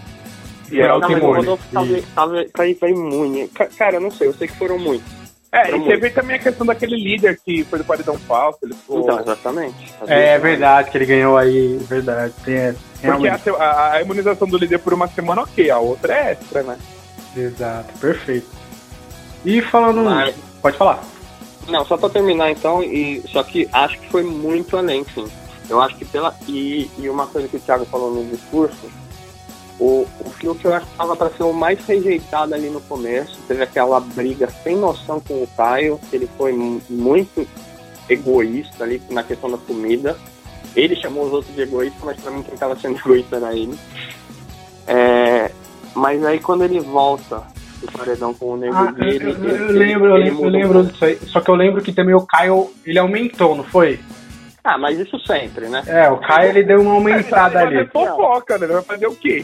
[0.71, 1.01] E era o.
[1.37, 2.45] Rodolfo tava, tava,
[2.79, 3.47] tava, imune.
[3.49, 5.11] Ca- Cara, eu não sei, eu sei que foram muitos.
[5.53, 8.59] É, e teve também a questão daquele líder que foi do paredão falso.
[8.63, 9.01] Ele ficou...
[9.01, 9.93] Então, exatamente.
[10.07, 12.33] É verdade que ele ganhou aí, verdade.
[12.45, 15.69] Tem, é, Porque a, a- a imunização do líder por uma semana, ok.
[15.69, 16.77] A outra é extra, né?
[17.35, 18.47] Exato, perfeito.
[19.43, 20.01] E falando.
[20.05, 21.03] Mas- Pode falar.
[21.67, 25.27] Não, só pra terminar então, e só que acho que foi muito além, sim.
[25.71, 26.35] Eu acho que pela.
[26.47, 28.91] E, e uma coisa que o Thiago falou no discurso,
[29.79, 33.39] o, o Fiuk eu acho que tava pra ser o mais rejeitado ali no começo.
[33.47, 37.47] Teve aquela briga sem noção com o Caio, que ele foi mu- muito
[38.09, 40.17] egoísta ali na questão da comida.
[40.75, 43.77] Ele chamou os outros de egoísta, mas pra mim quem tava sendo egoísta era ele.
[44.87, 45.51] É,
[45.95, 47.43] mas aí quando ele volta
[47.81, 50.83] do paredão com o Nego Ah, eu, dele, eu- eu lembro, eu, lembro, eu lembro
[50.85, 51.17] disso aí.
[51.27, 53.99] Só que eu lembro que também o Caio, ele aumentou, não foi?
[54.63, 55.81] Ah, mas isso sempre, né?
[55.87, 57.89] É, o Caio ele deu uma aumentada Ele vai ali.
[57.91, 58.65] fazer fofoca, né?
[58.65, 59.43] Ele vai fazer o quê?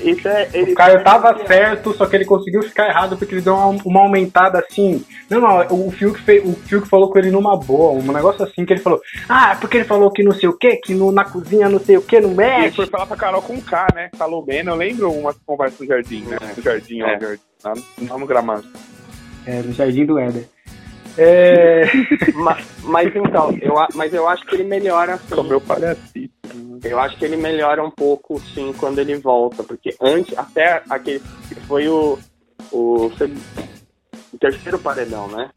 [0.00, 3.40] Isso é, ele O Caio tava certo, só que ele conseguiu ficar errado porque ele
[3.42, 5.02] deu uma, uma aumentada assim.
[5.30, 8.66] Não, não, o Fiuk, fez, o Fiuk falou com ele numa boa, um negócio assim
[8.66, 9.00] que ele falou.
[9.28, 11.78] Ah, é porque ele falou que não sei o que, que no, na cozinha não
[11.80, 12.76] sei o que, não Ele mexe.
[12.76, 14.10] foi falar pra Carol com K, né?
[14.18, 16.36] Falou bem, eu lembro uma conversa no jardim, né?
[16.56, 17.14] No jardim, ó, É.
[17.14, 18.64] no jardim, lá, não no gramado.
[19.46, 20.46] É, no jardim do Éder.
[21.18, 21.84] É...
[22.34, 25.14] mas, mas, então, eu, mas eu acho que ele melhora.
[25.14, 26.30] Assim, Como eu falei assim.
[26.84, 29.62] Eu acho que ele melhora um pouco, sim, quando ele volta.
[29.62, 31.20] Porque antes, até aquele.
[31.66, 32.18] Foi o.
[32.72, 35.50] O, o terceiro paredão, né?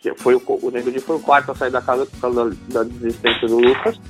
[0.00, 2.82] Que foi o, o Nego foi o quarto a sair da casa por causa da,
[2.82, 4.00] da desistência do Lucas.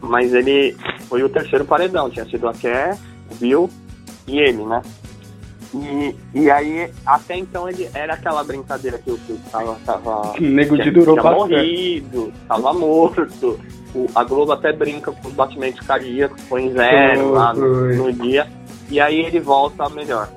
[0.00, 0.76] Mas ele
[1.08, 2.10] foi o terceiro paredão.
[2.10, 2.96] Tinha sido a Ké,
[3.30, 3.70] o Bill
[4.26, 4.82] e ele, né?
[5.74, 10.76] E, e aí, até então, ele era aquela brincadeira que o que tava, tava Nego
[10.76, 13.58] tinha, de durou tinha morrido, tava morto.
[13.92, 18.46] O, a Globo até brinca com os batimentos cardíacos, põe zero lá no, no, dia.
[18.88, 20.28] E aí ele volta melhor.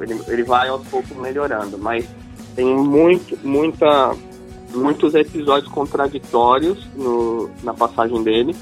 [0.00, 1.78] Ele, ele vai aos poucos melhorando.
[1.78, 2.08] Mas
[2.56, 4.16] tem muito, muita,
[4.74, 8.54] muitos episódios contraditórios no, na passagem dele.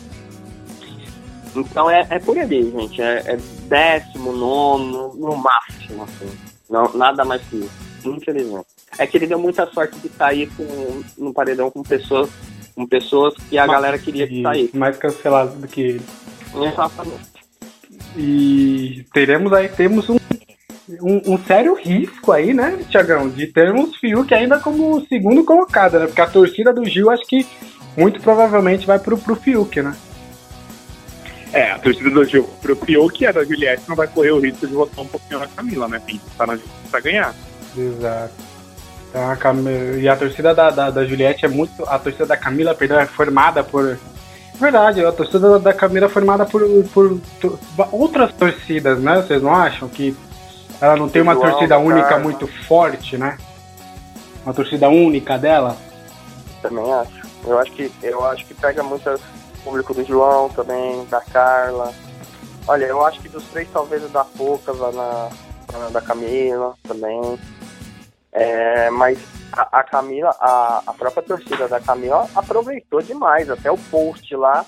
[1.56, 3.00] Então é, é por ali, gente.
[3.00, 3.38] É, é
[3.70, 6.28] décimo, nono, no máximo, assim.
[6.68, 7.90] Não, nada mais que isso.
[8.04, 8.66] Infelizmente.
[8.98, 12.28] É que ele deu muita sorte de sair com, no paredão com pessoas,
[12.74, 14.76] com pessoas que a galera queria que saísse.
[14.76, 16.02] Mais cancelados do que ele.
[16.54, 17.30] Exatamente.
[18.16, 20.16] E teremos aí, temos um,
[21.00, 23.28] um, um sério risco aí, né, Tiagão?
[23.28, 26.06] De termos Fiuk ainda como segundo colocado, né?
[26.06, 27.46] Porque a torcida do Gil acho que
[27.96, 29.94] muito provavelmente vai pro, pro Fiuk, né?
[31.52, 34.66] É, a torcida do Gil pro Fiuk é da Juliette não vai correr o risco
[34.66, 36.00] de votar um pouquinho na Camila, né?
[36.04, 36.58] Tem que estar na
[36.90, 37.34] pra ganhar.
[37.76, 38.32] Exato.
[39.08, 39.56] Então, a Cam...
[39.98, 41.84] E a torcida da, da, da, Juliette é muito.
[41.88, 43.98] A torcida da Camila, perdão, é formada por.
[44.60, 47.58] Verdade, a torcida da Camila é formada por, por, por
[47.90, 49.16] outras torcidas, né?
[49.16, 50.14] Vocês não acham que
[50.80, 52.20] ela não tem uma Igual, torcida única cara.
[52.20, 53.36] muito forte, né?
[54.44, 55.76] Uma torcida única dela?
[56.62, 57.20] Também acho.
[57.44, 59.20] Eu acho que, eu acho que pega muitas
[59.64, 61.92] público do João também, da Carla.
[62.66, 65.30] Olha, eu acho que dos três, talvez o da Poucas, lá na,
[65.72, 67.38] na, da Camila também.
[68.32, 69.18] É, mas
[69.52, 73.50] a, a Camila, a, a, própria torcida da Camila aproveitou demais.
[73.50, 74.64] Até o post lá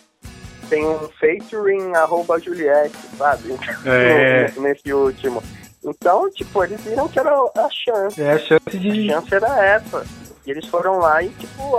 [0.69, 3.57] tem um featuring arroba Juliette, sabe?
[3.87, 4.51] É.
[4.59, 5.43] Nesse último.
[5.85, 8.21] Então, tipo, eles viram que era a chance.
[8.21, 9.13] É, a chance de.
[9.13, 10.05] A chance era essa.
[10.47, 11.79] E eles foram lá e, tipo,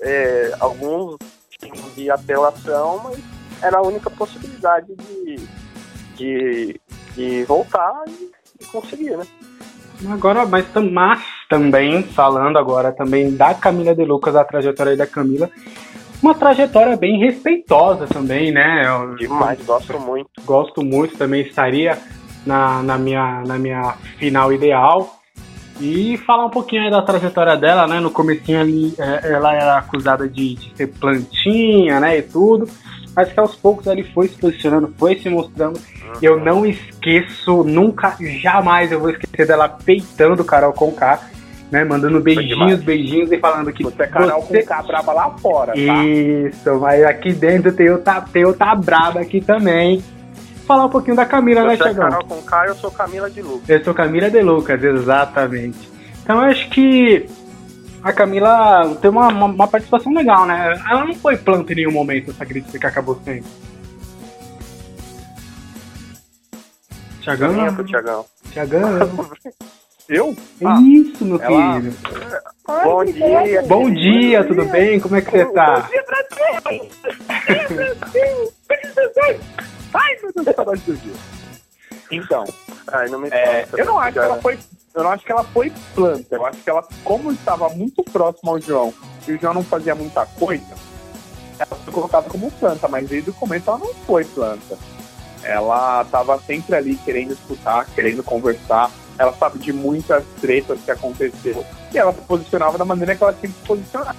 [0.00, 1.16] é, alguns
[1.94, 3.18] de apelação, mas
[3.62, 5.36] era a única possibilidade de,
[6.16, 6.80] de,
[7.14, 9.26] de voltar e, e conseguir, né?
[10.10, 15.48] Agora, mas, mas também, falando agora também da Camila de Lucas, a trajetória da Camila,
[16.22, 18.82] uma trajetória bem respeitosa também, né?
[18.86, 20.30] Eu, Demais, gosto muito.
[20.44, 21.98] Gosto muito, também estaria
[22.46, 25.21] na, na, minha, na minha final ideal.
[25.80, 28.00] E falar um pouquinho aí da trajetória dela, né?
[28.00, 32.18] No comecinho ali, é, ela era acusada de, de ser plantinha, né?
[32.18, 32.68] E tudo.
[33.14, 35.78] Mas que aos poucos ele foi se posicionando, foi se mostrando.
[36.20, 41.20] Eu não esqueço, nunca, jamais eu vou esquecer dela peitando Carol Conká,
[41.70, 41.84] né?
[41.84, 43.82] Mandando beijinhos, beijinhos e falando que.
[43.82, 44.62] Você é Carol você...
[44.62, 46.04] Conká braba lá fora, tá?
[46.04, 50.02] Isso, mas aqui dentro tem outra, tem outra braba aqui também
[50.62, 52.10] falar um pouquinho da Camila, né, Thiagão?
[52.10, 53.68] Carol com K, eu sou Camila de Lucas.
[53.68, 55.90] Eu sou Camila de Lucas, exatamente.
[56.22, 57.28] Então eu acho que
[58.02, 60.74] a Camila tem uma, uma, uma, participação legal, né?
[60.90, 63.46] Ela não foi planta em nenhum momento, essa crítica que acabou sendo.
[67.20, 67.54] Tiagão?
[67.54, 68.24] Tempo, Tiagão.
[68.50, 69.30] Tiagão.
[70.08, 70.36] Eu?
[70.64, 71.80] Ah, Isso, meu ela...
[71.80, 71.94] filho.
[72.66, 73.62] Bom dia.
[73.62, 75.00] Bom dia, tudo bem?
[75.00, 75.80] Como é que você tá?
[75.80, 76.90] Bom dia, Brasil!
[78.68, 79.40] Brasil!
[79.94, 81.14] Ai, meu Deus, saudade do dia.
[82.10, 82.44] Então,
[82.88, 84.58] Ai, não é, eu não acho que ela foi.
[84.94, 86.36] Eu não acho que ela foi planta.
[86.36, 88.92] Eu acho que ela, como estava muito próximo ao João
[89.26, 90.74] e o João não fazia muita coisa,
[91.58, 94.76] ela foi colocada como planta, mas desde o começo ela não foi planta.
[95.42, 98.90] Ela estava sempre ali querendo escutar, querendo conversar.
[99.18, 101.64] Ela sabe de muitas tretas que aconteceu.
[101.92, 104.16] E ela se posicionava da maneira que ela tinha que se posicionar.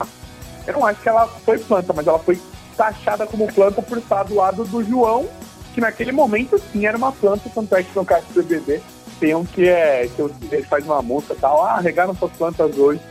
[0.66, 2.42] Eu não acho que ela foi planta, mas ela foi
[2.76, 5.30] taxada como planta por estar do lado do João
[5.74, 8.82] que naquele momento sim era uma planta, tanto é que no caso do BBB
[9.20, 10.22] tem um que é que
[10.54, 13.02] ele faz uma multa e tal, ah, regaram suas plantas hoje,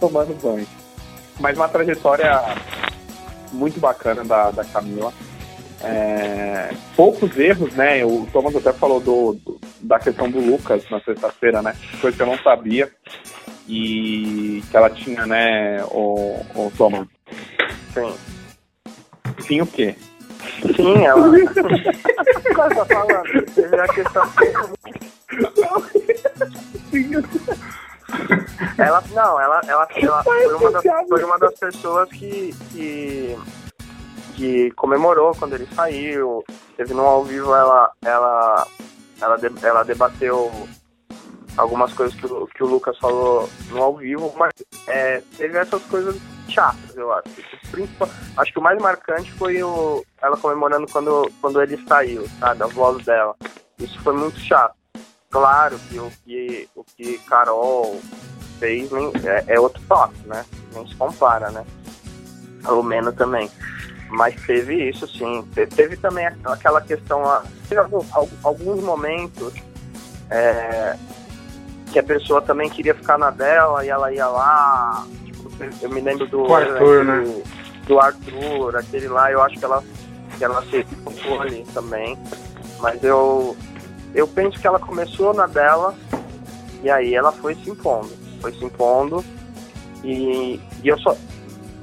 [0.00, 0.66] tomando banho.
[1.40, 2.40] Mas uma trajetória
[3.52, 5.12] muito bacana da, da Camila.
[5.80, 8.04] É, poucos erros, né?
[8.04, 11.76] O Thomas até falou do, do da questão do Lucas na sexta-feira, né?
[12.00, 12.90] Coisa que eu não sabia.
[13.68, 17.06] E que ela tinha, né, o, o Thomas?
[17.92, 18.14] Sim.
[19.46, 19.94] Sim o quê?
[20.76, 21.28] Sim, ela.
[22.54, 23.52] Qual tá falando?
[23.54, 24.22] Teve a questão.
[28.78, 33.38] ela, não, ela, ela, ela foi, uma das, foi uma das pessoas que, que,
[34.34, 36.44] que comemorou quando ele saiu.
[36.76, 38.66] Teve no ao vivo, ela, ela,
[39.20, 40.50] ela, ela debateu
[41.58, 44.52] algumas coisas que o, que o Lucas falou no ao vivo, mas
[44.86, 46.16] é, teve essas coisas
[46.48, 47.28] chatas, eu acho.
[47.70, 52.62] Principal, acho que o mais marcante foi o, ela comemorando quando, quando ele saiu, sabe?
[52.62, 53.34] A voz dela.
[53.78, 54.74] Isso foi muito chato.
[55.30, 58.00] Claro que o que, o que Carol
[58.58, 60.44] fez nem, é, é outro toque, né?
[60.72, 61.66] Nem se compara, né?
[62.66, 63.50] O Meno também.
[64.08, 65.46] Mas teve isso, sim.
[65.52, 67.22] Teve também aquela questão.
[67.68, 67.82] Teve
[68.42, 69.52] alguns momentos
[70.30, 70.96] é,
[71.92, 75.06] que a pessoa também queria ficar na dela e ela ia lá.
[75.24, 75.50] Tipo,
[75.82, 76.54] eu me lembro do.
[76.54, 77.20] Arthur, né?
[77.20, 77.42] Do,
[77.86, 79.82] do Arthur, aquele lá, eu acho que ela,
[80.36, 82.18] que ela se focou ali também.
[82.80, 83.56] Mas eu,
[84.14, 85.94] eu penso que ela começou na dela
[86.82, 88.10] e aí ela foi se impondo.
[88.40, 89.24] Foi se impondo.
[90.04, 91.16] E, e eu só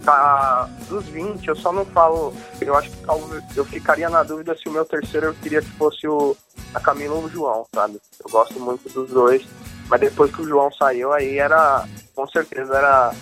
[0.06, 2.34] tá, dos 20, eu só não falo.
[2.62, 6.08] Eu acho que eu ficaria na dúvida se o meu terceiro eu queria que fosse
[6.08, 6.38] o,
[6.74, 8.00] a Camila ou o João, sabe?
[8.24, 9.46] Eu gosto muito dos dois.
[9.90, 11.88] Mas depois que o João saiu, aí era.
[12.16, 13.14] Com certeza era,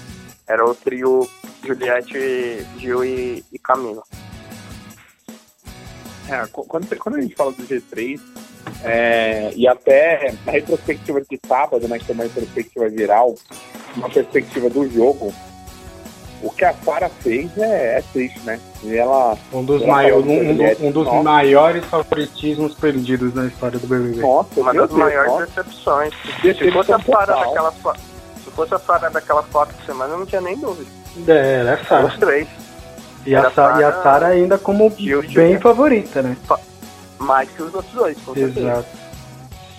[0.47, 1.27] era o trio
[1.63, 4.03] Juliette, Gil e, e Camila.
[6.29, 8.19] É, quando, quando a gente fala do G3,
[8.83, 13.35] é, e até na retrospectiva de sábado, né, que é uma retrospectiva geral,
[13.95, 15.33] uma perspectiva do jogo,
[16.43, 18.59] o que a Sara fez é, é, triste, né?
[18.83, 19.37] E ela.
[19.51, 24.21] Um dos, maiores, um, um, um dos maiores favoritismos perdidos na história do BBB.
[24.21, 25.45] Nossa, uma das Deus, maiores nossa.
[25.45, 26.13] decepções.
[26.41, 30.25] Se fosse, a Sara daquela, se fosse a Sara daquela foto de semana, eu não
[30.25, 30.89] tinha nem dúvida.
[31.27, 32.07] É, ela é Sara.
[32.07, 32.47] Os três.
[33.25, 34.89] E a, Sarah, e a Sara ainda como
[35.33, 36.35] bem favorita, né?
[37.19, 38.59] Mais que os outros dois, com certeza.
[38.59, 38.87] Exato.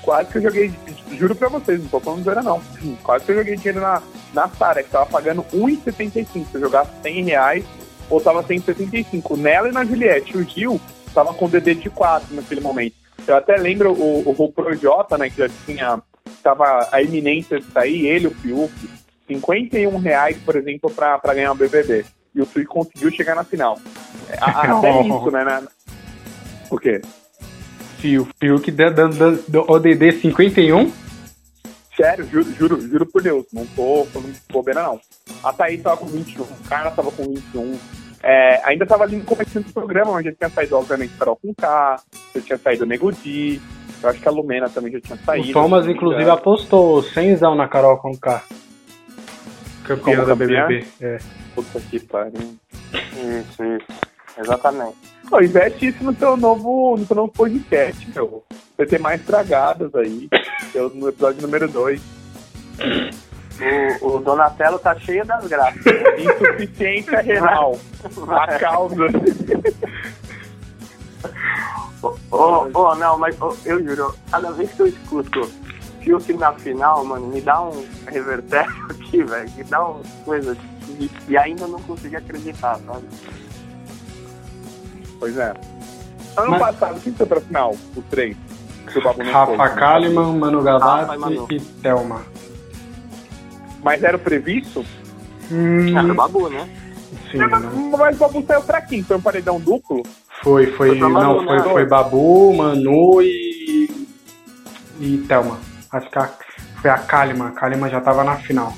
[0.00, 0.72] Quase que eu joguei,
[1.14, 2.60] juro pra vocês, não tô falando zoeira não.
[3.02, 4.02] Quase que eu joguei dinheiro na,
[4.32, 6.26] na Sara, que tava pagando R$1,75.
[6.26, 7.64] Se eu jogasse 100 reais,
[8.10, 9.36] ou tava 175.
[9.36, 10.36] Nela e na Juliette.
[10.36, 10.80] O Gil
[11.14, 12.94] tava com DD de 4 naquele momento.
[13.26, 16.02] Eu até lembro o, o, o Projota, né, que já tinha.
[16.42, 18.72] Tava a iminência de sair, ele, o Fiuk,
[19.26, 22.04] 51 reais, por exemplo, pra, pra ganhar o BBB.
[22.34, 23.78] E o Fiuk conseguiu chegar na final.
[24.38, 25.44] Até isso, né?
[25.44, 25.62] Na...
[26.70, 27.00] O quê?
[27.98, 30.92] Fio, Fiuk dando ODD 51?
[31.96, 35.00] Sério, juro, juro, juro por Deus, não tô falando bobeira não.
[35.42, 37.78] A Thaís tava com 21, o Carla tava com 21.
[38.22, 41.54] É, ainda tava ali no começo do programa, onde já tinha saído, obviamente, Carol com
[41.54, 42.00] K,
[42.34, 43.60] já tinha saído o Nego Di,
[44.02, 45.50] eu acho que a Lumena também já tinha saído.
[45.50, 48.42] O Thomas, inclusive, apostou 100 na Carol com K.
[49.84, 50.86] Campeã da BBB.
[51.00, 51.18] É.
[51.54, 52.56] Puta que pariu.
[52.92, 54.00] Isso, isso.
[54.38, 55.13] Exatamente.
[55.28, 58.44] Pô, investe isso no seu novo, no seu novo podcast, meu.
[58.76, 60.28] Vai ter mais tragadas aí.
[60.94, 62.00] no episódio número 2.
[64.00, 65.84] O, o, Donatello tá cheio das graças.
[66.18, 67.78] Insuficiência renal.
[68.28, 69.06] A causa.
[72.02, 75.50] oh, oh, não, mas oh, eu juro, cada vez que eu escuto
[76.00, 79.50] Fiuk na final, mano, me dá um revertério aqui, velho.
[79.56, 80.56] Me dá uma coisa.
[81.00, 83.06] E, e ainda não consegui acreditar, sabe?
[85.24, 85.54] Pois é.
[86.36, 86.60] Ano Mas...
[86.60, 87.74] passado, quem foi pra final?
[87.96, 88.36] O três?
[89.32, 91.16] Rafa Kalimann, Manu Gavassi
[91.50, 92.20] e Thelma.
[93.82, 94.84] Mas era o previsto?
[95.50, 95.96] Hum...
[95.96, 96.68] Era o Babu, né?
[97.30, 97.64] Sim, é, mas,
[97.98, 99.02] mas o Babu saiu pra quem?
[99.02, 100.02] Foi um paredão duplo?
[100.42, 100.90] Foi, foi.
[100.90, 101.72] foi Manu, não, foi, né?
[101.72, 104.06] foi Babu, Manu e.
[105.00, 105.58] e Thelma.
[105.90, 106.30] Acho que a,
[106.82, 107.48] foi a Kalimann.
[107.48, 108.74] A Kalimann já tava na final.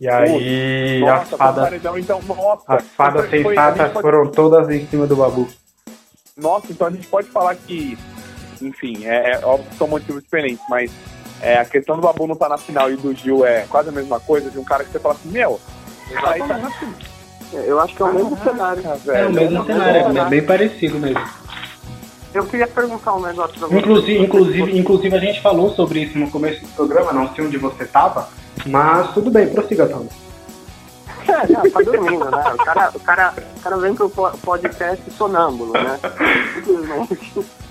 [0.00, 1.64] E aí nossa, as fadas.
[1.64, 5.46] Paredão, então, nossa, as fadas sensatas foram todas em cima do Babu.
[6.38, 7.98] Nossa, então a gente pode falar que,
[8.62, 10.90] enfim, é, é óbvio que são motivos diferentes, mas
[11.42, 13.92] é, a questão do Babu não tá na final e do Gil é quase a
[13.92, 15.60] mesma coisa de um cara que você fala assim, meu,
[16.24, 16.94] aí tá na final.
[17.52, 18.82] Eu acho que é o mesmo cenário.
[19.08, 21.20] É o mesmo cenário, é bem parecido mesmo.
[22.34, 23.78] Eu queria perguntar um negócio pra você.
[23.78, 27.56] Inclusive, inclusive, inclusive a gente falou sobre isso no começo do programa, não sei onde
[27.56, 28.28] você tava,
[28.66, 30.06] mas tudo bem, prossiga, Tom.
[31.28, 32.52] É, tá dormindo, né?
[32.54, 35.98] O cara, o, cara, o cara vem pro podcast sonâmbulo, né?
[36.54, 37.46] Simplesmente.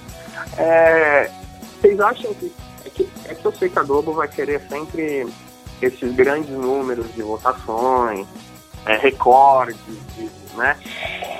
[0.59, 1.29] É,
[1.79, 2.51] vocês acham que
[2.85, 5.27] é, que é que eu sei que a Globo vai querer sempre
[5.81, 8.25] esses grandes números de votações,
[8.85, 9.77] é, recordes,
[10.55, 10.75] né?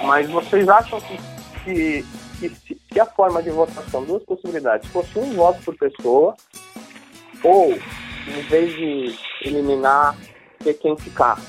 [0.03, 1.20] Mas vocês acham que,
[1.63, 6.36] que, que, que a forma de votação, duas possibilidades, fosse um voto por pessoa,
[7.43, 10.15] ou em vez de eliminar,
[10.63, 11.39] ter quem ficar.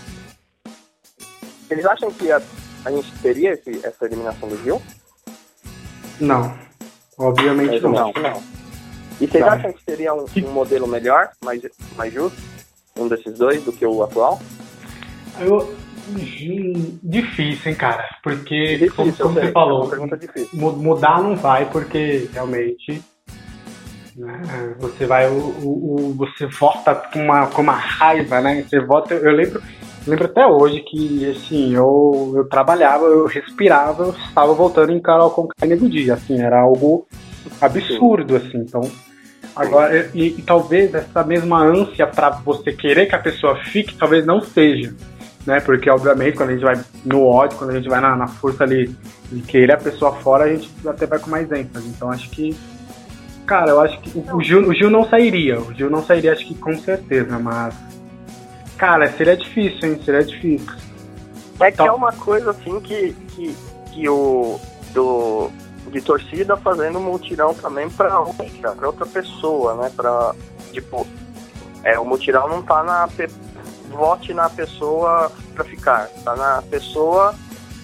[1.70, 2.40] Eles acham que a,
[2.84, 4.80] a gente teria esse, essa eliminação do Gil?
[6.20, 6.56] Não.
[7.16, 7.90] Obviamente não.
[7.90, 8.12] não.
[8.12, 8.42] não.
[9.20, 9.52] E vocês não.
[9.52, 11.60] acham que seria um, um, modelo melhor, mais,
[11.96, 12.40] mais justo,
[12.96, 14.40] um desses dois, do que o atual?
[15.40, 15.74] Eu,
[17.02, 18.04] difícil, hein, cara?
[18.22, 23.02] Porque, difícil, como, como você falou, é mudar não vai, porque realmente
[24.18, 24.74] Né?
[24.80, 28.62] Você vai, o, o, você vota com uma, com uma raiva, né?
[28.62, 29.62] Você vota, eu lembro,
[30.08, 35.30] lembro até hoje que, assim, eu, eu trabalhava, eu respirava, eu estava voltando em Carol
[35.30, 37.06] com carne do dia, assim, era algo
[37.60, 38.80] absurdo, assim, então...
[39.56, 44.24] Agora, e, e talvez essa mesma ânsia para você querer que a pessoa fique, talvez
[44.24, 44.94] não seja,
[45.44, 45.58] né?
[45.58, 48.62] Porque, obviamente, quando a gente vai no ódio, quando a gente vai na, na força
[48.62, 48.94] ali
[49.32, 51.88] de querer a pessoa fora, a gente até vai com mais ênfase.
[51.88, 52.56] Então, acho que
[53.48, 55.58] Cara, eu acho que o, Gil, o Gil não sairia.
[55.58, 57.74] O Gil não sairia, acho que com certeza, mas.
[58.78, 60.00] Cara, seria difícil, hein?
[60.04, 60.72] Seria difícil.
[61.60, 63.56] É que é uma coisa assim que, que,
[63.92, 64.60] que o.
[64.92, 65.50] Do,
[65.90, 69.92] de torcida fazendo mutirão também pra outra, pra outra pessoa, né?
[69.94, 70.34] Pra.
[70.72, 71.06] Tipo.
[71.82, 73.08] É, o mutirão não tá na.
[73.90, 76.08] Vote na pessoa pra ficar.
[76.24, 77.34] Tá na pessoa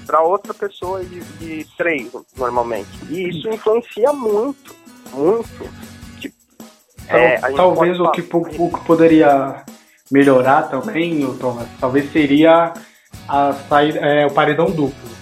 [0.07, 2.89] para outra pessoa de, de três, normalmente.
[3.09, 4.85] E isso influencia muito
[5.15, 5.71] muito.
[6.21, 6.35] Tipo,
[7.09, 9.65] é, talvez o que, o que poderia
[10.15, 12.73] melhorar também, Thomas, talvez seria
[13.29, 15.13] a sair, é, o paredão duplo.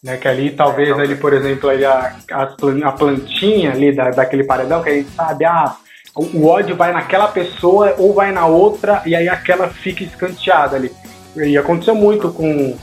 [0.00, 4.44] Né, que ali talvez é, ali, por exemplo, ali a, a plantinha ali da, daquele
[4.44, 5.74] paredão, que a gente sabe, ah,
[6.14, 10.76] o, o ódio vai naquela pessoa ou vai na outra, e aí aquela fica escanteada
[10.76, 10.92] ali.
[11.34, 12.76] E aconteceu muito com,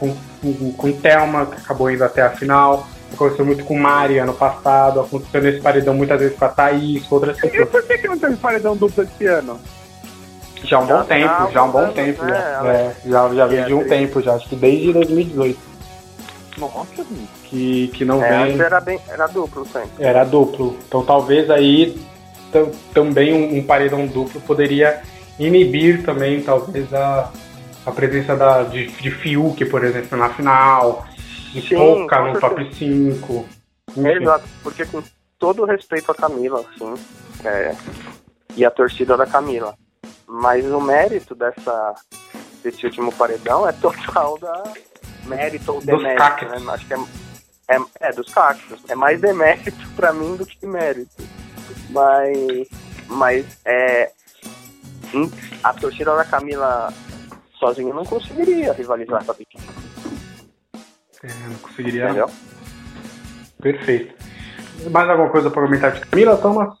[0.00, 2.88] com, com, com Thelma, que acabou indo até a final.
[3.12, 7.16] Aconteceu muito com Mari ano passado, aconteceu nesse paredão muitas vezes com a Thaís, com
[7.16, 7.62] outras pessoas.
[7.62, 9.60] E por que, que não teve paredão duplo esse ano?
[10.64, 12.24] Já há um bom tempo, já há um bom tempo.
[12.24, 12.34] Né?
[12.34, 15.58] Já, é, já, já vem de um tempo, já, acho que desde 2018.
[16.58, 17.06] Nossa,
[17.44, 18.60] que, que não é, vem.
[18.60, 19.90] Era, bem, era duplo sempre.
[19.98, 20.76] Era duplo.
[20.86, 21.98] Então talvez aí
[22.92, 25.02] também um, um, paredão duplo poderia
[25.38, 27.30] inibir também, talvez, a,
[27.86, 31.06] a presença da, de, de Fiuk, por exemplo, na final
[31.52, 33.46] de pouca no top 5.
[33.96, 35.02] Exato, porque com
[35.38, 36.94] todo respeito a Camila, assim,
[37.44, 37.74] é,
[38.56, 39.74] e a torcida da Camila,
[40.30, 41.94] mas o mérito dessa,
[42.62, 44.62] desse último paredão é total da
[45.26, 46.72] mérito ou demérito, né?
[46.72, 46.96] Acho que é,
[47.68, 48.80] é, é, dos cactos.
[48.88, 51.10] É mais demérito pra mim do que mérito.
[51.90, 52.68] Mas,
[53.08, 54.12] mas é,
[55.64, 56.92] a torcida da Camila
[57.58, 59.58] sozinha não conseguiria rivalizar com a Vicky.
[61.24, 62.04] É, não conseguiria.
[62.04, 62.30] Entendeu?
[63.60, 64.14] Perfeito.
[64.90, 66.78] Mais alguma coisa para comentar de Camila, Thomas?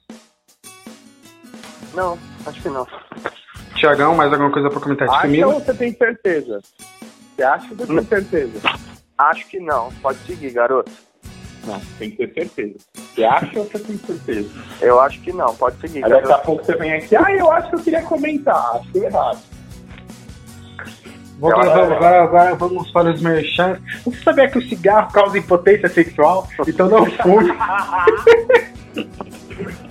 [1.92, 2.86] Não, acho que não.
[3.80, 5.54] Tiagão, mais alguma coisa para comentar de acha Camila?
[5.54, 6.60] ou você tem certeza?
[7.34, 8.60] Você acha ou você tem certeza?
[9.16, 9.90] Acho que não.
[10.02, 10.92] Pode seguir, garoto.
[11.66, 12.74] Não, tem que ter certeza.
[12.94, 14.50] Você acha ou você tem certeza?
[14.82, 15.54] Eu acho que não.
[15.56, 18.02] Pode seguir, Aí daqui a pouco você vem aqui, ah, eu acho que eu queria
[18.02, 18.76] comentar.
[18.76, 19.38] Acho que é errado.
[21.38, 23.82] Vamos, vamos, agora, agora vamos para os merchants.
[24.04, 26.46] Você sabia que o cigarro causa impotência sexual?
[26.68, 27.50] Então não fume.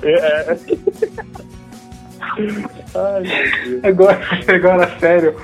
[0.03, 0.57] é.
[2.21, 3.23] Ai,
[3.83, 5.35] agora, agora, sério.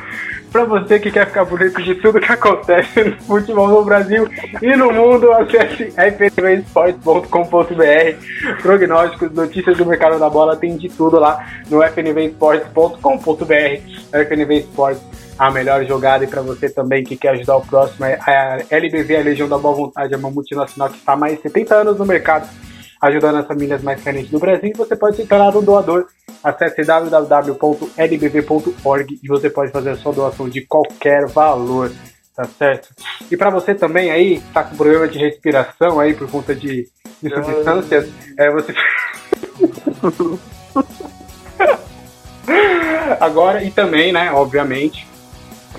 [0.51, 4.25] Pra você que quer ficar por dentro de tudo que acontece no futebol no Brasil
[4.61, 8.61] e no mundo, acesse fnvesports.com.br.
[8.61, 13.81] Prognósticos, notícias do mercado da bola, tem de tudo lá no fnvesports.com.br.
[14.13, 15.03] FNV Esportes
[15.37, 19.17] a melhor jogada e para você também que quer ajudar o próximo, é a LBV,
[19.17, 21.97] a Legião da Boa Vontade, é uma multinacional que está há mais de 70 anos
[21.97, 22.47] no mercado,
[23.05, 24.73] ajudando as famílias mais carentes do Brasil.
[24.75, 26.07] Você pode se tornar um doador.
[26.43, 27.99] Acesse www.lbv.org
[29.23, 31.91] e você pode fazer a sua doação de qualquer valor,
[32.35, 32.89] tá certo?
[33.29, 36.87] E para você também aí, tá com problema de respiração aí por conta de,
[37.21, 38.73] de substâncias, é você.
[43.19, 45.07] Agora, e também, né, obviamente,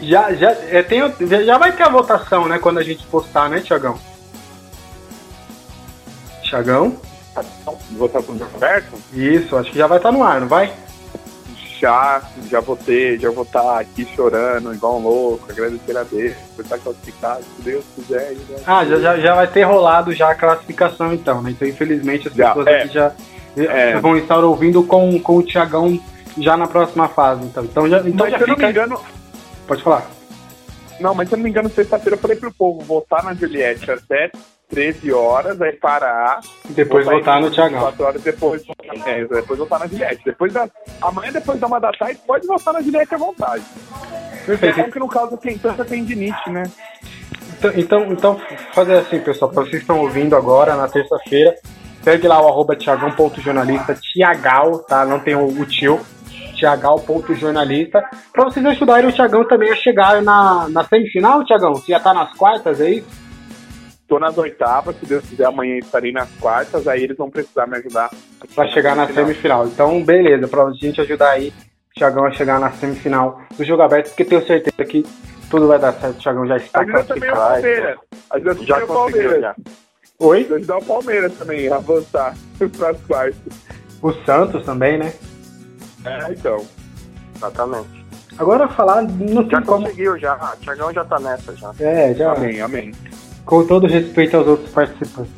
[0.00, 1.00] já, já, é, tem,
[1.44, 2.58] já vai ter a votação, né?
[2.58, 3.98] Quando a gente postar, né, Tiagão?
[6.42, 6.96] Tiagão?
[7.42, 8.98] De Roberto?
[9.12, 10.72] Isso, acho que já vai estar no ar, não vai?
[11.78, 16.64] Já, já votei, já vou estar aqui chorando, igual um louco, agradecer a Deus por
[16.64, 18.34] estar classificado, se Deus quiser.
[18.34, 18.56] Já...
[18.66, 21.50] Ah, já, já, já vai ter rolado já a classificação então, né?
[21.50, 23.12] Então, infelizmente, as já, pessoas é, aqui já
[23.56, 24.00] é.
[24.00, 26.00] vão estar ouvindo com, com o Tiagão
[26.38, 27.64] já na próxima fase, então.
[27.64, 28.52] Então, já, então Mas, já se fica...
[28.52, 29.00] eu não me engano,
[29.66, 30.08] Pode falar.
[31.00, 33.90] Não, mas se eu não me engano, sexta-feira eu falei pro povo votar na Juliette
[33.90, 34.30] até
[34.68, 36.40] 13 horas, aí parar.
[36.70, 37.80] Depois votar no Thiagão.
[37.80, 38.62] 4 horas depois,
[39.06, 40.22] é, depois votar na Juliette.
[40.24, 40.68] Depois da,
[41.00, 43.64] amanhã, depois da uma da tarde, pode votar na Juliette à vontade.
[44.44, 44.80] Perfeito.
[44.80, 46.64] É que no caso tem tanta tendinite, né?
[47.58, 48.40] Então, então, então,
[48.72, 51.54] fazer assim, pessoal, para vocês que estão ouvindo agora, na terça-feira,
[52.02, 55.04] segue lá o arroba tiagão.jornalista, Tiagal, tá?
[55.04, 56.00] Não tem o, o tio
[56.56, 58.02] tiagal.jornalista,
[58.32, 61.74] para vocês ajudarem o Tiagão também a chegar na, na semifinal, Tiagão?
[61.74, 63.25] Você já tá nas quartas, é isso?
[64.08, 67.76] Tô nas oitavas, se Deus quiser, amanhã estarei nas quartas, aí eles vão precisar me
[67.76, 68.10] ajudar.
[68.54, 69.66] Pra chegar na semifinal.
[69.66, 74.08] Então, beleza, pra gente ajudar aí o Thiagão a chegar na semifinal do jogo aberto,
[74.08, 75.04] porque tenho certeza que
[75.50, 76.16] tudo vai dar certo.
[76.18, 77.62] O Thiagão já está Ajuda também o classificado.
[77.62, 77.98] Palmeiras.
[78.30, 79.40] Ajuda também Já o Palmeiras.
[79.40, 79.54] já.
[80.18, 80.48] Oi?
[80.54, 82.34] Ajudar o Palmeiras também a avançar
[82.78, 83.36] pras quartas.
[84.02, 85.12] O Santos também, né?
[86.04, 86.64] É, então.
[87.36, 88.06] Exatamente.
[88.38, 89.84] Agora falar, não Já tem como.
[89.84, 90.34] conseguiu, já.
[90.34, 91.72] O Thiagão já tá nessa, já.
[91.80, 92.32] É, já.
[92.32, 92.92] Amém, amém.
[93.46, 95.32] Com todo respeito aos outros participantes.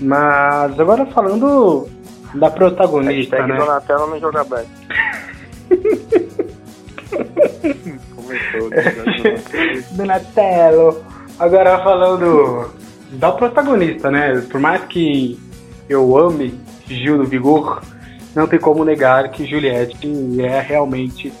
[0.00, 1.88] Mas agora falando
[2.34, 3.58] da protagonista, Hashtag né?
[3.58, 4.68] Donatello no jogo aberto.
[8.14, 8.70] Começou.
[9.92, 11.04] Donatello.
[11.38, 12.70] Agora falando
[13.12, 14.40] da protagonista, né?
[14.50, 15.38] Por mais que
[15.88, 16.54] eu ame
[16.86, 17.82] Gil do Vigor,
[18.34, 19.98] não tem como negar que Juliette
[20.40, 21.32] é realmente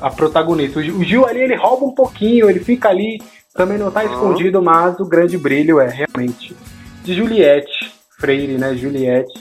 [0.00, 0.80] a protagonista.
[0.80, 3.22] O Gil- o Gil ali ele rouba um pouquinho, ele fica ali,
[3.56, 6.56] também não tá escondido, mas o grande brilho é realmente
[7.02, 8.74] de Juliette Freire, né?
[8.74, 9.32] Juliette.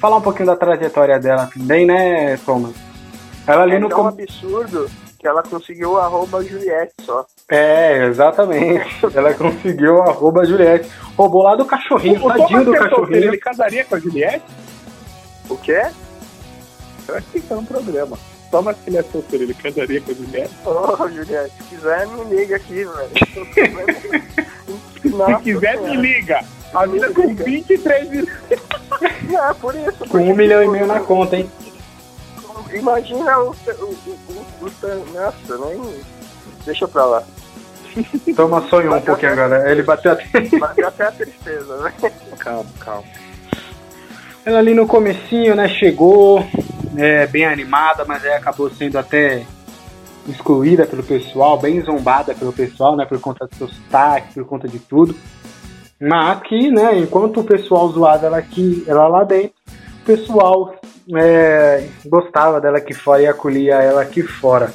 [0.00, 2.74] Falar um pouquinho da trajetória dela também, né, Thomas?
[3.46, 4.88] Ela ali É no tão com- absurdo
[5.18, 7.26] que ela conseguiu o arroba Juliette só.
[7.50, 8.88] É, exatamente.
[9.14, 10.88] Ela conseguiu o arroba Juliette.
[11.16, 13.24] Roubou lá do cachorrinho, O tadinho do cachorrinho.
[13.24, 14.44] ele casaria com a Juliette?
[15.50, 15.82] O quê?
[17.06, 18.16] Eu acho que é um programa.
[18.50, 20.54] Thomas que ele é solteiro, ele casaria com a Juliette?
[20.64, 23.10] Ô, Juliette, se quiser, me liga aqui, velho.
[25.02, 26.44] Se quiser, me liga.
[26.74, 28.26] A mina com 23 mil.
[29.30, 30.08] Não, é por isso.
[30.08, 31.50] Com um milhão e meio na conta, hein?
[32.72, 33.50] Imagina o.
[33.50, 36.00] o, o, o, o nossa, nem.
[36.64, 37.24] Deixa pra lá.
[38.36, 39.70] Toma sonhou um pouquinho agora.
[39.70, 40.24] Ele bateu até.
[40.58, 41.92] Bateu até a tristeza, né?
[42.38, 43.04] Calma, calma.
[44.50, 46.44] Ela ali no comecinho, né, chegou
[46.96, 49.46] é, bem animada, mas aí acabou sendo até
[50.28, 54.66] excluída pelo pessoal, bem zombada pelo pessoal, né, por conta do seu sotaque, por conta
[54.66, 55.14] de tudo.
[56.00, 59.54] Mas que, né, enquanto o pessoal zoava ela aqui, ela lá dentro,
[60.02, 60.74] o pessoal
[61.14, 64.72] é, gostava dela aqui fora e acolhia ela aqui fora.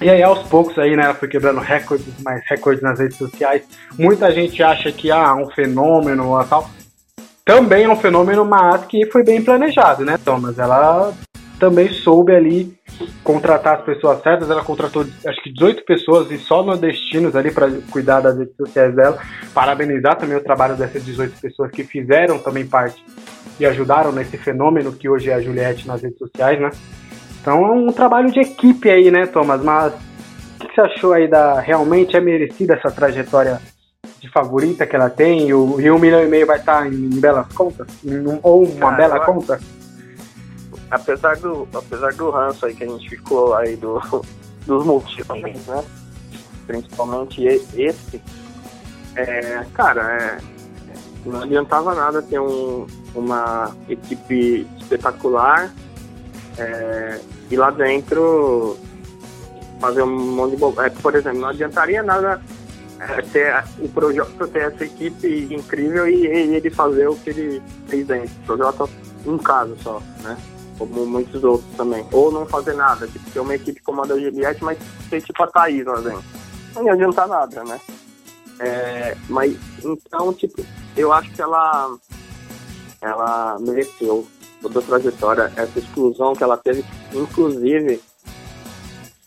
[0.00, 3.64] E aí, aos poucos, aí, né, ela foi quebrando recordes, mais recordes nas redes sociais.
[3.98, 6.70] Muita gente acha que, ah, um fenômeno, tal
[7.44, 10.58] também é um fenômeno, mas que foi bem planejado, né, Thomas?
[10.58, 11.12] Ela
[11.58, 12.74] também soube ali
[13.22, 14.48] contratar as pessoas certas.
[14.48, 18.94] Ela contratou, acho que 18 pessoas e só nordestinos ali para cuidar das redes sociais
[18.94, 19.18] dela.
[19.52, 23.04] Parabenizar também o trabalho dessas 18 pessoas que fizeram também parte
[23.60, 26.70] e ajudaram nesse fenômeno que hoje é a Juliette nas redes sociais, né?
[27.40, 29.62] Então é um trabalho de equipe aí, né, Thomas?
[29.62, 31.60] Mas o que você achou aí da.
[31.60, 33.60] Realmente é merecida essa trajetória
[34.24, 35.48] de favorita que ela tem?
[35.48, 37.86] E o, e um milhão e meio vai estar em, belas contas?
[38.02, 39.60] Em ou uma Cara, bela conta?
[40.90, 44.00] Apesar do, apesar do ranço aí que a gente ficou aí do,
[44.66, 45.84] dos motivos, né?
[46.66, 48.22] Principalmente esse.
[49.14, 50.38] É, cara, é,
[51.26, 55.70] não adiantava nada ter um, uma equipe espetacular
[56.56, 57.20] é,
[57.50, 58.78] e lá dentro
[59.78, 60.74] fazer um monte de bo...
[60.80, 62.40] é, Por exemplo, não adiantaria nada
[63.00, 67.62] é, ter o Projota ter essa equipe incrível e, e ele fazer o que ele
[67.88, 68.30] fez dentro.
[68.42, 68.88] O Projota
[69.26, 70.36] um caso só, né?
[70.78, 72.06] Como muitos outros também.
[72.12, 74.78] Ou não fazer nada, tipo, ter uma equipe como a da Juliette, mas
[75.08, 76.24] ter tipo a Thaís lá dentro.
[76.74, 77.80] Não ia adiantar nada, né?
[78.60, 80.64] É, mas então, tipo,
[80.96, 81.96] eu acho que ela
[83.00, 84.26] ela mereceu
[84.62, 88.00] toda a trajetória, essa exclusão que ela teve, inclusive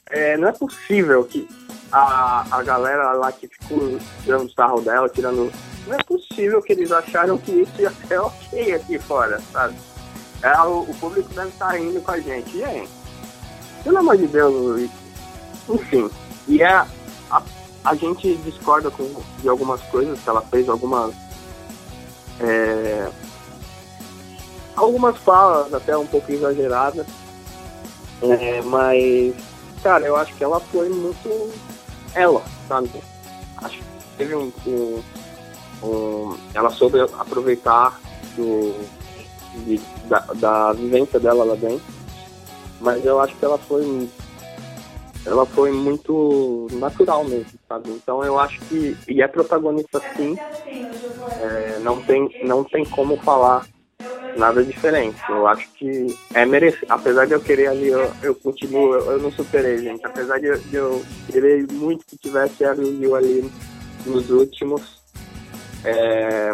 [0.09, 1.47] é, não é possível que
[1.91, 5.51] a, a galera lá que ficou tirando sarro dela, tirando.
[5.85, 9.75] Não é possível que eles acharam que isso ia ser ok aqui fora, sabe?
[10.41, 12.57] É, o, o público deve estar rindo com a gente.
[12.57, 12.87] E aí?
[13.83, 14.89] Pelo amor de Deus,
[15.69, 16.09] enfim.
[16.47, 16.85] E é,
[17.31, 17.41] a,
[17.85, 19.09] a gente discorda com,
[19.39, 21.13] de algumas coisas que ela fez, algumas.
[22.41, 23.09] é,
[24.75, 27.07] algumas falas até um pouco exageradas.
[28.21, 29.35] É, mas,
[29.83, 31.51] cara, eu acho que ela foi muito
[32.19, 32.89] ela, sabe?
[33.57, 33.83] Acho que
[34.17, 34.51] teve um.
[34.65, 35.03] um-
[35.83, 37.99] um- ela soube aproveitar
[38.35, 38.73] do,
[39.65, 41.85] de- da, da vivência dela lá dentro.
[42.79, 44.09] Mas eu acho que ela foi.
[45.25, 47.89] Ela foi muito natural mesmo, sabe?
[47.91, 48.97] Então eu acho que.
[49.07, 50.37] E é protagonista sim.
[51.39, 53.63] É, não, tem, não tem como falar
[54.37, 55.17] nada diferente.
[55.29, 56.85] Eu acho que é merecido.
[56.89, 60.05] Apesar de eu querer ali, eu, eu continuo, eu, eu não superei, gente.
[60.05, 63.49] Apesar de, de eu querer muito que tivesse a Liu ali
[64.05, 65.01] nos últimos,
[65.83, 66.51] é,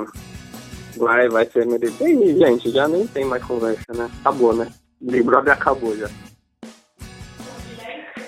[0.98, 2.08] vai, vai ser merecido.
[2.08, 4.10] E, gente, já nem tem mais conversa, né?
[4.22, 4.72] Acabou, né?
[5.00, 6.10] Big Brother acabou já.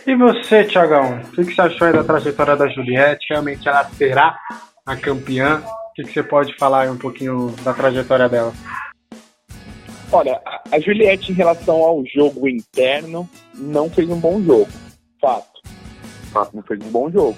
[0.06, 1.20] E você, Tiagão?
[1.20, 3.26] O que você achou aí da trajetória da Juliette?
[3.30, 4.38] Realmente ela será
[4.86, 5.64] a campeã
[5.95, 8.53] que, que você pode falar um pouquinho da trajetória dela?
[10.12, 10.41] Olha,
[10.72, 14.68] a Juliette, em relação ao jogo interno, não fez um bom jogo.
[15.20, 15.62] Fato.
[16.32, 17.36] Fato, não fez um bom jogo.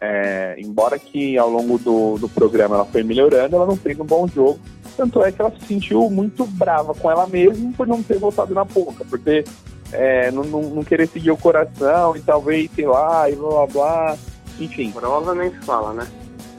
[0.00, 4.04] É, embora que ao longo do, do programa ela foi melhorando, ela não fez um
[4.04, 4.58] bom jogo.
[4.96, 8.54] Tanto é que ela se sentiu muito brava com ela mesma por não ter voltado
[8.54, 9.44] na boca, por ter
[9.92, 13.66] é, não, não, não, querer seguir o coração e talvez, sei lá, e blá blá
[13.66, 14.18] blá.
[14.58, 14.90] Enfim.
[14.90, 16.08] Provavelmente fala, né?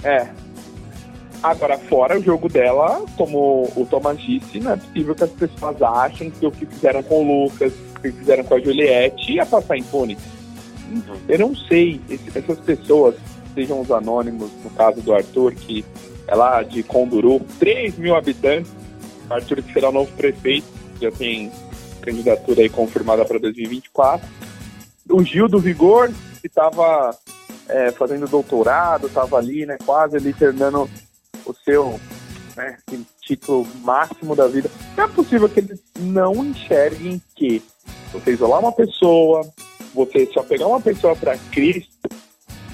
[0.04, 0.45] É.
[1.44, 5.82] Agora, fora o jogo dela, como o Thomas disse, não é possível que as pessoas
[5.82, 9.46] achem que o que fizeram com o Lucas, o que fizeram com a Juliette ia
[9.46, 10.18] passar impune.
[11.28, 12.00] Eu não sei,
[12.34, 13.16] essas pessoas,
[13.54, 15.86] sejam os anônimos, no caso do Arthur, que
[16.28, 18.72] é lá de Conduru, 3 mil habitantes,
[19.30, 20.68] Arthur que será o novo prefeito,
[21.02, 21.52] já tem
[22.02, 24.28] candidatura aí confirmada para 2024.
[25.10, 26.12] O Gil do Vigor,
[26.42, 27.16] que estava
[27.68, 30.90] é, fazendo doutorado, estava ali, né, quase ali terminando
[31.46, 32.00] o seu
[32.56, 32.78] né,
[33.22, 34.70] título máximo da vida.
[34.96, 37.62] Não é possível que eles não enxerguem que
[38.12, 39.42] você isolar uma pessoa,
[39.94, 41.92] você só pegar uma pessoa para Cristo,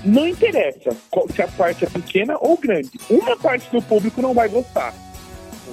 [0.03, 0.95] não interessa
[1.33, 2.91] se a parte é pequena ou grande.
[3.09, 4.93] Uma parte do público não vai gostar.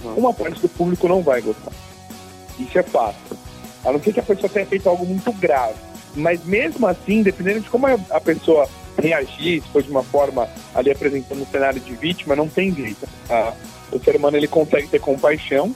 [0.03, 0.15] Uhum.
[0.15, 1.73] Uma parte do público não vai gostar.
[2.59, 3.37] Isso é fato.
[3.85, 5.79] A não ser que a pessoa tenha feito algo muito grave.
[6.15, 8.69] Mas mesmo assim, dependendo de como a pessoa
[9.01, 13.09] reagir, se for de uma forma ali apresentando um cenário de vítima, não tem jeito.
[13.31, 13.53] Ah,
[13.93, 15.75] o ser humano ele consegue ter compaixão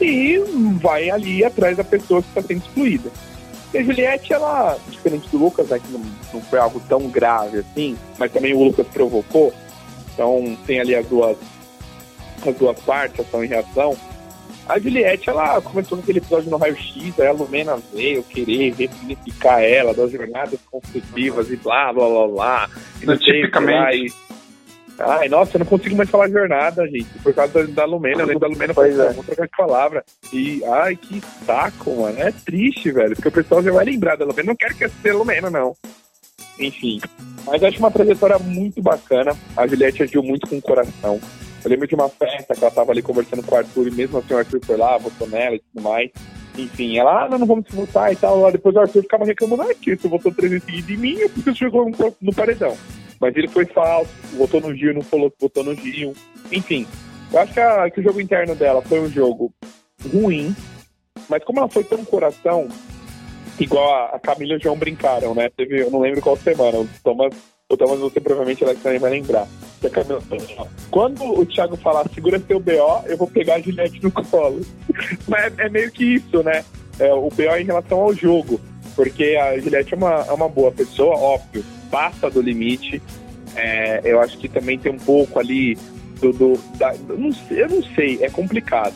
[0.00, 0.38] e
[0.80, 3.10] vai ali atrás da pessoa que está sendo excluída.
[3.72, 6.00] E a Juliette, ela, diferente do Lucas, né, que não,
[6.34, 9.52] não foi algo tão grave assim, mas também o Lucas provocou,
[10.12, 11.36] então tem ali as duas,
[12.46, 13.96] as duas partes, ação e reação.
[14.68, 19.92] A Juliette, ela começou naquele episódio no raio-x, aí a Lumena veio querer ressignificar ela
[19.92, 22.70] das jornadas construtivas e blá, blá, blá, blá.
[23.02, 24.14] E não tipicamente.
[24.98, 28.22] Ai, nossa, eu não consigo mais falar jornada, gente, por causa da, da Lumena.
[28.22, 29.12] Eu lembro da Lumena, pois é.
[29.12, 30.04] vou trocar de palavra.
[30.32, 32.18] E, ai, que saco, mano.
[32.18, 34.48] É triste, velho, porque o pessoal já vai lembrar da Lumena.
[34.48, 35.74] Não quero que seja Lumena, não.
[36.58, 37.00] Enfim.
[37.44, 39.36] Mas acho uma trajetória muito bacana.
[39.56, 41.20] A Juliette agiu muito com o coração.
[41.64, 44.18] Eu lembro de uma festa que ela tava ali conversando com o Arthur, e mesmo
[44.18, 46.10] assim o Arthur foi lá, votou nela e tudo mais.
[46.58, 48.40] Enfim, ela, ah, não, não vamos se votar e tal.
[48.40, 51.50] Lá depois o Arthur ficava reclamando, ah, que você votou três vezes de mim, porque
[51.50, 52.76] você chegou no, no paredão.
[53.20, 56.12] Mas ele foi falso, votou no Gil, não falou que votou no Gil.
[56.50, 56.86] Enfim,
[57.32, 59.52] eu acho que, a, que o jogo interno dela foi um jogo
[60.12, 60.54] ruim,
[61.28, 62.68] mas como ela foi tão coração,
[63.58, 65.48] igual a, a Camila e o João brincaram, né?
[65.56, 67.32] Teve, eu não lembro qual semana, o Thomas,
[67.74, 69.46] o Thomas você provavelmente ela também vai lembrar.
[69.80, 70.22] Que a Camila,
[70.90, 74.60] quando o Thiago falar segura seu BO, eu vou pegar a Juliette no colo.
[75.26, 76.64] mas é, é meio que isso, né?
[76.98, 78.60] É, o BO em relação ao jogo.
[78.94, 83.00] Porque a Juliette é uma, é uma boa pessoa, óbvio passa do limite.
[83.54, 85.76] É, eu acho que também tem um pouco ali
[86.20, 86.32] do.
[86.32, 88.94] do da, não, eu não sei, é complicado.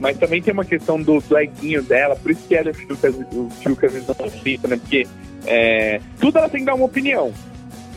[0.00, 3.94] Mas também tem uma questão do, do dela, por isso que ela é o Fiucas
[3.94, 4.76] não né?
[4.76, 5.06] Porque
[5.46, 7.32] é, tudo ela tem que dar uma opinião.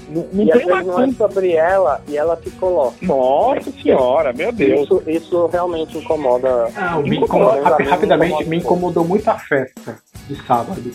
[0.09, 2.97] Não, não e tem uma não é sobre ela e ela se coloca.
[3.01, 4.83] Nossa senhora, meu Deus.
[4.83, 6.69] Isso, isso realmente incomoda.
[6.69, 10.91] Não, me incomoda, rapidamente, me, incomoda me incomodou muito a festa de sábado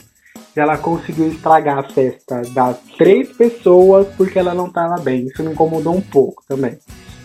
[0.61, 5.27] ela conseguiu estragar a festa das três pessoas porque ela não tava bem.
[5.27, 6.79] Isso me incomodou um pouco também.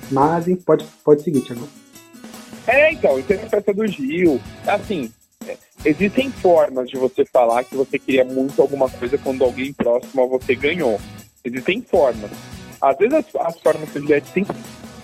[0.10, 1.68] Mas pode, pode seguir, Thiago.
[2.66, 4.40] É, então, e teve a festa do Gil.
[4.66, 5.12] Assim,
[5.46, 10.24] é, existem formas de você falar que você queria muito alguma coisa quando alguém próximo
[10.24, 11.00] a você ganhou.
[11.44, 12.32] Existem formas.
[12.82, 14.56] Às vezes as, as formas que a Juliette sempre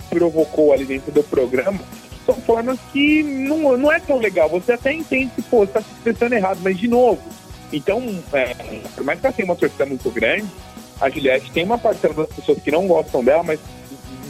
[0.08, 1.80] provocou ali dentro do programa
[2.24, 4.48] são formas que não, não é tão legal.
[4.48, 7.20] Você até entende que, pô, você tá se expressando errado, mas de novo,
[7.72, 8.00] então,
[8.32, 8.54] é,
[8.94, 10.46] por mais que ela tenha uma torcida muito grande,
[11.00, 13.58] a Juliette tem uma parcela das pessoas que não gostam dela, mas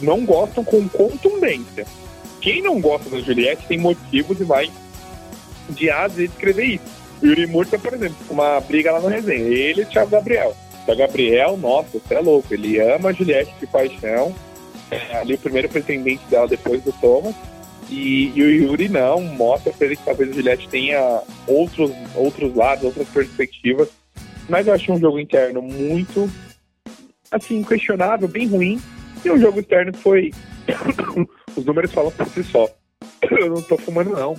[0.01, 1.85] não gostam com contundência.
[2.41, 4.71] Quem não gosta da Juliette tem motivos e vai
[5.69, 7.05] de a Z escrever isso.
[7.23, 9.45] Yuri Murta, por exemplo, uma briga lá no resenha.
[9.45, 10.55] Ele e o Thiago Gabriel.
[10.85, 12.53] Thiago Gabriel, nossa, você é louco.
[12.53, 14.33] Ele ama a Juliette de paixão.
[14.91, 17.35] É ali o primeiro pretendente dela depois do Thomas.
[17.89, 22.55] E, e, o Yuri não, mostra pra ele que talvez a Juliette tenha outros, outros
[22.55, 23.89] lados, outras perspectivas.
[24.49, 26.29] Mas eu achei um jogo interno muito,
[27.31, 28.81] assim, questionável, bem ruim.
[29.23, 30.31] E o jogo externo foi.
[31.55, 32.69] Os números falam por si só.
[33.31, 34.35] Eu não tô fumando, não.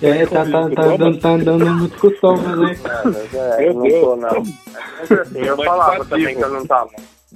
[0.00, 2.80] É, tá, tá, tá, dando, tá dando uma discussão, mas
[3.34, 3.64] é.
[3.64, 4.42] é eu não tô, não.
[5.00, 6.90] Mas assim, eu falava também que eu não tava.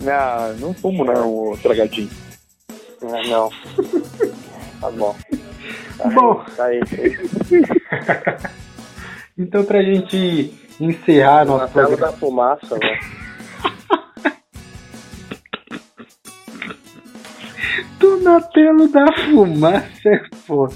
[0.06, 2.08] Ah, não fumo, não, tragadinho.
[3.02, 3.22] Não.
[3.24, 3.50] não.
[4.80, 5.16] Tá bom.
[5.98, 6.44] Tá bom.
[6.58, 7.16] Aí, tá aí.
[9.38, 11.96] então, pra gente encerrar nosso programa...
[11.96, 13.00] da fumaça, né?
[17.98, 20.74] Tudo Donatello da fumaça é foda.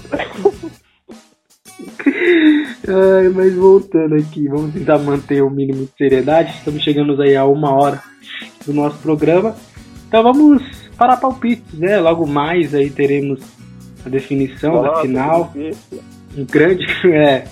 [2.87, 6.53] Ai, mas voltando aqui, vamos tentar manter o mínimo de seriedade.
[6.57, 8.01] Estamos chegando aí a uma hora
[8.65, 9.55] do nosso programa.
[10.07, 10.63] Então vamos
[10.97, 11.99] para palpites, né?
[11.99, 13.39] Logo mais aí teremos
[14.05, 15.53] a definição Nossa, da final.
[16.35, 17.45] Um grande, é,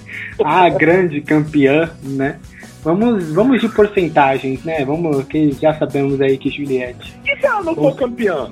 [0.43, 2.39] a grande campeã, né?
[2.85, 4.85] Vamos, vamos de porcentagens, né?
[4.85, 7.19] Vamos, que já sabemos aí que Juliette.
[7.25, 8.47] E se ela não for campeã?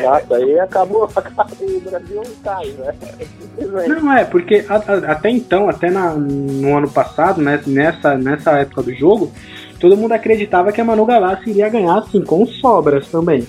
[0.00, 2.94] Nossa, aí acabou, acabou o Brasil cai, né?
[3.88, 8.52] Não é, porque a- a- até então, até na- no ano passado, né, nessa, nessa
[8.52, 9.32] época do jogo,
[9.80, 13.44] todo mundo acreditava que a Manu Gavassi iria ganhar assim, com sobras também.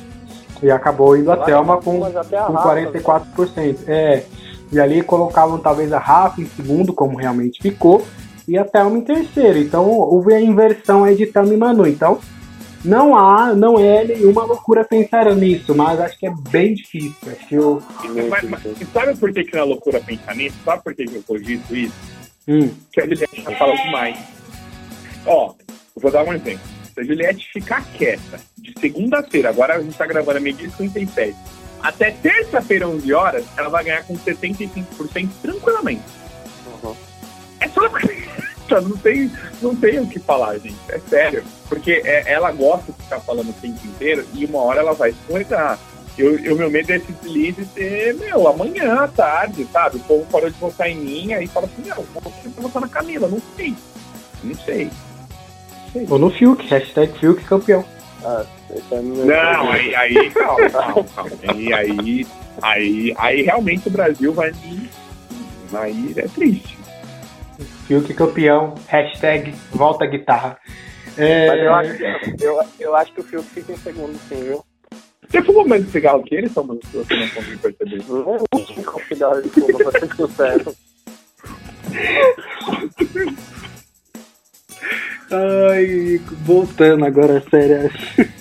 [0.63, 3.77] E acabou indo com, até a com Rafa, 44%.
[3.88, 4.23] É,
[4.71, 8.03] e ali colocavam talvez a Rafa em segundo, como realmente ficou,
[8.47, 9.57] e a Thelma em terceiro.
[9.59, 11.87] Então houve a inversão aí de Thelma e Manu.
[11.87, 12.19] Então
[12.83, 17.15] não há, não é nenhuma loucura pensar nisso, mas acho que é bem difícil.
[17.27, 17.81] Acho que eu.
[18.29, 18.61] Mas, mas-
[18.93, 20.57] sabe por que, que não é loucura pensar nisso?
[20.65, 21.93] Sabe por que, que eu cogito isso?
[22.47, 24.17] Hum, Que a Juliette já fala demais.
[25.25, 25.53] Ó,
[25.95, 26.59] vou dar um exemplo.
[26.93, 30.71] Se a Juliette ficar quieta de segunda-feira, agora a gente tá gravando a meio-dia e
[30.71, 31.35] 57,
[31.81, 36.03] até terça-feira, 11 horas, ela vai ganhar com 75% tranquilamente.
[37.64, 40.78] É só não tem, não tem o que falar, gente.
[40.89, 41.43] É sério.
[41.70, 45.11] Porque é- ela gosta de ficar falando o tempo inteiro e uma hora ela vai
[45.11, 45.80] escorregar.
[46.18, 49.97] Eu, eu, meu medo é esse deslize ser, meu, amanhã à tarde, sabe?
[49.97, 52.24] O povo parou de votar em mim, aí fala assim, meu, vou
[52.57, 53.76] votar na Camila, não sei.
[54.43, 54.89] Não sei.
[56.09, 57.84] ou no Fiuk, hashtag Fiuk campeão.
[58.24, 61.32] Ah, é Não, aí, aí, calma, calma, calma.
[61.47, 62.28] Aí, aí,
[62.61, 64.51] aí, aí realmente o Brasil vai.
[65.74, 66.72] Aí é triste.
[67.87, 70.57] Fiuk campeão, hashtag volta guitarra.
[71.17, 74.43] É, Mas eu acho, que, eu, eu acho que o Fiuk fica em segundo, sim,
[74.43, 74.63] viu?
[75.29, 78.03] Você fumou mais cigarro que ele, só mas você não conseguiu perceber?
[78.07, 78.37] Não
[79.07, 80.75] cuidar de fumo pra ter sucesso.
[85.31, 87.89] Ai, voltando agora, sério.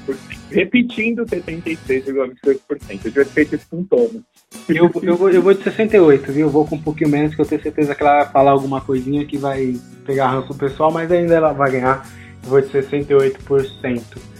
[0.50, 3.04] Repetindo, 73,22%.
[3.04, 4.22] Eu ter feito isso com Thomas.
[4.68, 6.46] Eu, eu, vou, eu vou de 68, viu?
[6.46, 8.80] Eu vou com um pouquinho menos, que eu tenho certeza que ela vai falar alguma
[8.80, 12.04] coisinha que vai pegar ranço do pessoal, mas ainda ela vai ganhar.
[12.42, 14.37] Eu vou de 68%.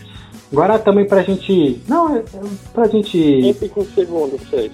[0.53, 1.80] Agora também pra gente.
[1.86, 2.24] Não, é- é
[2.72, 3.18] pra gente.
[3.18, 4.72] Quem fica em segundo, vocês?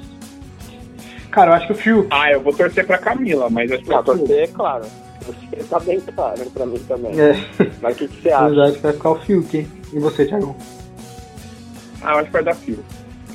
[1.31, 2.09] Cara, eu acho que o Fiuk.
[2.11, 4.85] Ah, eu vou torcer pra Camila, mas acho que Ah, eu você, é claro.
[5.27, 7.19] Você tá bem claro pra mim também.
[7.19, 7.33] É,
[7.83, 8.55] Mas o que, que você mas acha?
[8.55, 9.69] eu acho que vai ficar o Fiuk, hein?
[9.93, 10.55] E você, Tiagão?
[12.03, 12.79] Ah, eu acho que vai dar fio.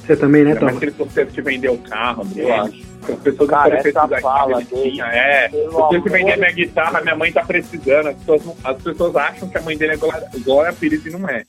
[0.06, 0.78] Você também, né, Thomas?
[0.78, 2.48] se ele fosse ter que vender o carro dele.
[2.48, 2.90] Eu acho.
[3.12, 5.06] As pessoas Cara, não essa precisar fala que ele dele, tinha.
[5.06, 8.08] É, eu tenho que vender de minha guitarra, minha mãe tá precisando.
[8.10, 11.28] As pessoas, não- as pessoas acham que a mãe dele é Glória Pires e não
[11.28, 11.44] é.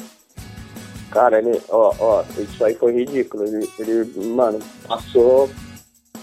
[1.11, 3.45] Cara, ele, ó, ó, isso aí foi ridículo.
[3.45, 5.51] Ele, ele mano, passou.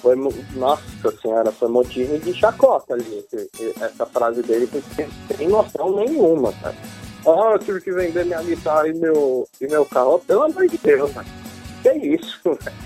[0.02, 0.16] Foi,
[0.56, 0.82] nossa
[1.22, 3.26] senhora, foi motivo de chacota ali.
[3.82, 6.76] Essa frase dele, porque sem noção nenhuma, cara.
[7.26, 10.20] Ó, eu tive que vender minha guitarra e meu, e meu carro.
[10.26, 11.28] Pelo amor de Deus, mano.
[11.82, 12.78] Que isso, velho?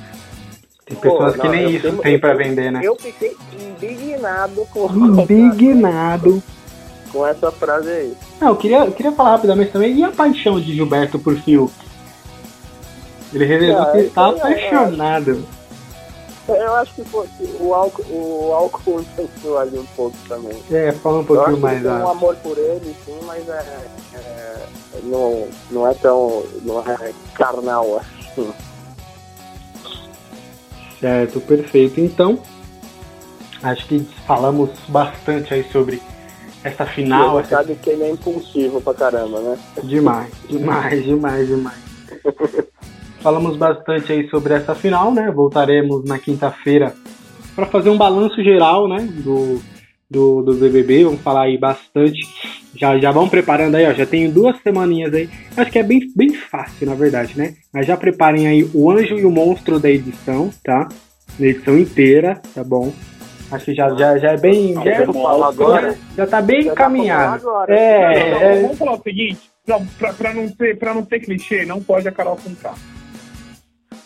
[0.85, 2.79] Tem pessoas Pô, que não, nem eu isso tem pra eu- vender, né?
[2.83, 4.87] Eu fiquei indignado com,
[5.21, 6.41] Indignado.
[7.11, 8.13] com essa frase aí.
[8.39, 9.93] Não, eu queria, eu queria falar rapidamente também.
[9.95, 11.71] E a paixão de Gilberto por Fiuk?
[13.33, 15.45] Ele revelou que está aí eu apaixonado.
[16.47, 17.25] Eu acho que pô,
[17.59, 20.61] o álcool, o álcool influenciou ali um pouco também.
[20.71, 22.11] É, fala um Eu pouquinho mais ele tem um alto.
[22.17, 24.67] amor por ele, sim, mas é, é-
[25.03, 28.51] não, não é tão não é carnal assim.
[30.99, 31.99] Certo, perfeito.
[32.01, 32.39] Então,
[33.63, 36.01] acho que falamos bastante aí sobre
[36.63, 37.33] essa final.
[37.33, 37.49] Você Essa...
[37.57, 39.57] sabe que ele é impulsivo pra caramba, né?
[39.83, 41.81] Demais, demais, demais, demais.
[43.21, 45.29] Falamos bastante aí sobre essa final, né?
[45.31, 46.93] Voltaremos na quinta-feira
[47.55, 49.07] para fazer um balanço geral, né?
[49.23, 49.61] Do,
[50.09, 51.03] do, do BBB.
[51.03, 52.19] Vamos falar aí bastante.
[52.75, 53.93] Já, já vão preparando aí, ó.
[53.93, 55.29] Já tenho duas semaninhas aí.
[55.55, 57.53] Acho que é bem, bem fácil, na verdade, né?
[57.71, 60.89] Mas já preparem aí o anjo e o monstro da edição, tá?
[61.37, 62.91] Na edição inteira, tá bom?
[63.51, 64.73] Acho que já, já, já é bem.
[64.75, 65.95] Já, é- agora.
[66.17, 67.35] já, tá bem Já pra encaminhado.
[67.47, 67.75] agora.
[67.75, 71.05] É, Não, não, é, Vamos falar o seguinte, pra, pra, pra não ser, pra não
[71.05, 72.73] ser clichê, não pode a Carol com K.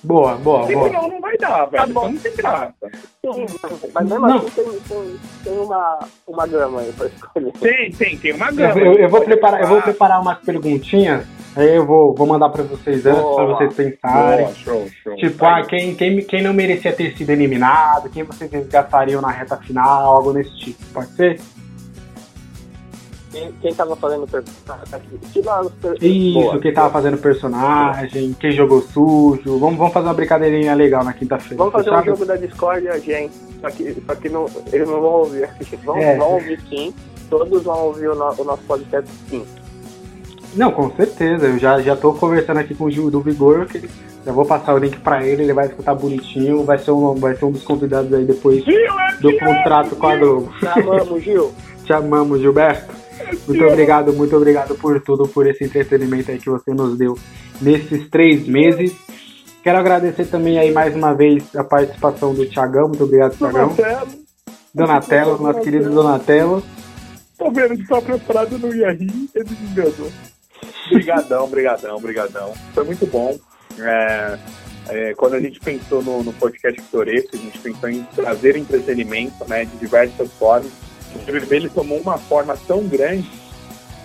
[0.06, 0.90] Boa, boa, boa.
[0.90, 1.94] Não, não vai dar, velho.
[1.94, 2.10] bom.
[2.10, 2.74] não tem graça.
[2.82, 3.46] Sim,
[3.94, 4.38] mas mesmo Não.
[4.38, 7.52] assim tem, tem, tem uma, uma gama aí pra escolher.
[7.54, 8.80] Tem, tem, tem uma Eu, gama.
[8.80, 9.84] eu- eu vou Pode preparar, eu vou falar.
[9.92, 11.26] preparar umas perguntinhas,
[11.56, 13.56] aí eu vou, vou mandar pra vocês antes, pra Boa.
[13.58, 14.46] vocês pensarem.
[14.46, 15.16] Boa, show, show.
[15.16, 19.58] Tipo, ah, quem, quem, quem não merecia ter sido eliminado, quem vocês resgatariam na reta
[19.58, 21.40] final, algo desse tipo, pode ser?
[23.36, 24.80] Quem, quem tava fazendo pergunta?
[25.34, 26.60] Tira as per- Isso, Boa.
[26.60, 29.60] quem tava fazendo personagem, quem jogou sujo.
[29.60, 31.58] Vamos, vamos fazer uma brincadeirinha legal na quinta-feira.
[31.58, 32.06] Vamos fazer um fechado?
[32.18, 33.34] jogo da Discord, gente.
[33.60, 35.50] Só que, só que não, eles não vão ouvir.
[35.84, 36.16] Vão, É.
[36.18, 36.94] vão ouvir sim.
[37.30, 39.46] Todos vão ouvir o, no- o nosso podcast sim.
[40.56, 41.48] Não, com certeza.
[41.48, 43.90] Eu já, já tô conversando aqui com o Gil do Vigor, que
[44.26, 47.36] já vou passar o link pra ele, ele vai escutar bonitinho, vai ser um, vai
[47.36, 48.64] ser um dos convidados aí depois
[49.20, 50.54] do contrato com a Globo.
[50.60, 51.52] Te amamos, Gil.
[51.86, 53.05] Te amamos, Gilberto.
[53.48, 57.18] Muito obrigado, muito obrigado por tudo, por esse entretenimento aí que você nos deu
[57.62, 58.96] nesses três meses.
[59.64, 62.88] Quero agradecer também aí mais uma vez a participação do Thiagão.
[62.88, 63.70] Muito obrigado, Thiagão.
[63.70, 64.08] Donatello,
[64.74, 66.64] Donatello, nosso querido Donatello.
[67.38, 70.12] tô vendo que tá preparado, não ia rir, ele me enganou.
[70.92, 72.54] Brigadão, brigadão, brigadão.
[72.74, 73.38] Foi muito bom.
[73.80, 74.38] É,
[74.90, 79.48] é, quando a gente pensou no, no podcast Pitoresco, a gente pensou em trazer entretenimento
[79.48, 80.72] né, de diversas formas.
[81.16, 83.30] O ele tomou uma forma tão grande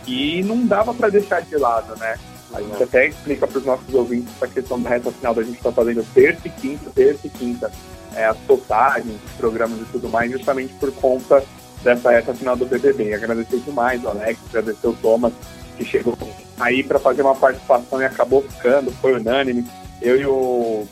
[0.04, 2.18] que não dava para deixar de lado, né?
[2.52, 5.56] A gente até explica para os nossos ouvintes essa questão da reta final da gente
[5.56, 7.70] estar fazendo terça e quinta, terça e quinta,
[8.14, 11.44] é, as postagens, os programas e tudo mais, justamente por conta
[11.82, 13.14] dessa reta final do BBB.
[13.14, 15.32] Agradecer demais o Alex, agradecer o Thomas,
[15.76, 16.18] que chegou
[16.58, 19.64] aí para fazer uma participação e acabou ficando, foi unânime.
[20.02, 20.88] Eu e o,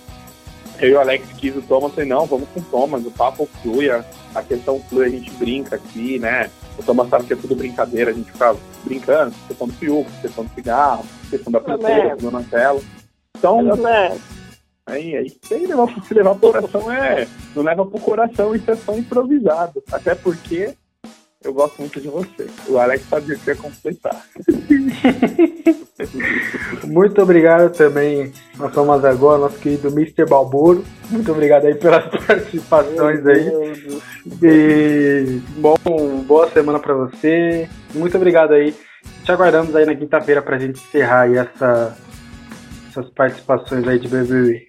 [0.80, 3.48] eu e o Alex quis o Thomas, falei, não, vamos com o Thomas, o papo
[3.62, 4.04] flui, a,
[4.34, 6.50] a questão flui, a gente brinca aqui, né?
[6.78, 10.44] O Thomas sabe que é tudo brincadeira, a gente fica brincando, questão do fiuco, questão
[10.44, 12.84] do cigarro, questão da pintura, do Donatello.
[13.36, 14.18] Então, né?
[14.86, 17.28] Aí, aí, sem levar, se levar pro coração é.
[17.54, 19.82] Não leva pro coração, isso é só improvisado.
[19.92, 20.74] Até porque
[21.44, 22.48] eu gosto muito de você.
[22.68, 24.24] O Alex sabia que ia completar.
[26.84, 30.26] Muito obrigado também ao Thomas agora, nosso querido Mr.
[30.26, 30.84] Balboro.
[31.10, 33.52] Muito obrigado aí pelas participações aí.
[34.42, 35.76] E bom,
[36.26, 37.68] boa semana pra você.
[37.94, 38.74] Muito obrigado aí.
[39.24, 41.96] Te aguardamos aí na quinta-feira pra gente encerrar aí essa,
[42.88, 44.66] essas participações aí de BBB.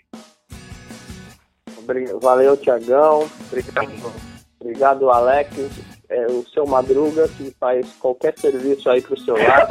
[2.21, 3.27] Valeu, Tiagão.
[3.47, 4.13] Obrigado,
[4.59, 5.49] obrigado, Alex.
[6.09, 9.69] É, o seu Madruga, que faz qualquer serviço aí pro seu lado.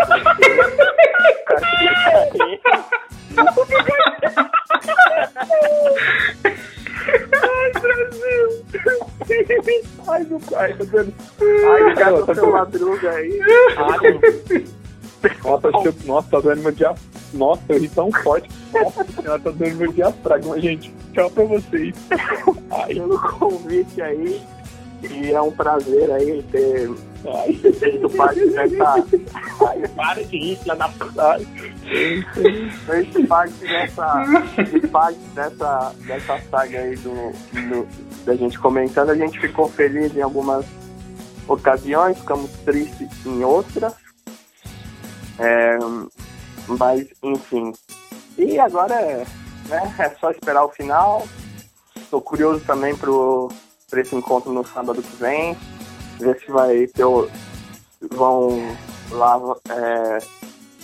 [10.06, 11.14] Ai, meu pai, tá dando.
[11.40, 13.38] Ai, obrigado tá seu Madruga aí.
[15.44, 17.08] Nossa, acho que- nossa, tá doendo meu diafragma.
[17.34, 18.48] Nossa, eu ri tão forte.
[18.72, 20.94] Nossa senhora, tá doendo meu diafragma, gente.
[21.12, 21.94] Tchau pra vocês.
[22.70, 24.40] Ai, pelo convite aí.
[25.02, 26.90] E é um prazer aí ter
[27.78, 28.94] feito parte dessa.
[29.68, 31.22] Ai, para de da puta.
[31.32, 31.46] Ai.
[32.86, 34.24] feito parte dessa.
[34.64, 37.10] de parte dessa, dessa saga aí do,
[37.70, 37.88] do-
[38.24, 39.10] da gente comentando.
[39.10, 40.64] A gente ficou feliz em algumas
[41.46, 43.94] ocasiões, ficamos tristes em outras.
[45.38, 45.78] É,
[46.66, 47.72] mas, enfim.
[48.36, 49.24] E agora é,
[49.68, 51.26] né, é só esperar o final.
[51.96, 53.48] Estou curioso também pro,
[53.88, 55.56] pra esse encontro no sábado que vem.
[56.18, 57.04] Ver se vai ter.
[58.10, 58.76] Vão
[59.10, 59.40] lá.
[59.70, 60.18] É,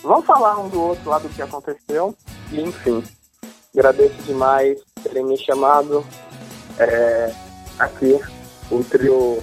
[0.02, 2.14] vão falar um do outro lá do que aconteceu.
[2.50, 3.02] E, enfim.
[3.74, 6.04] Agradeço demais terem me chamado.
[6.78, 7.32] É,
[7.78, 8.20] aqui,
[8.70, 9.42] o trio.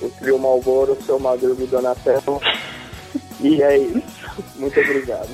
[0.00, 2.40] O trio Malboro, seu Madruga e Donatello.
[3.40, 4.02] E é isso.
[4.56, 5.28] Muito obrigado.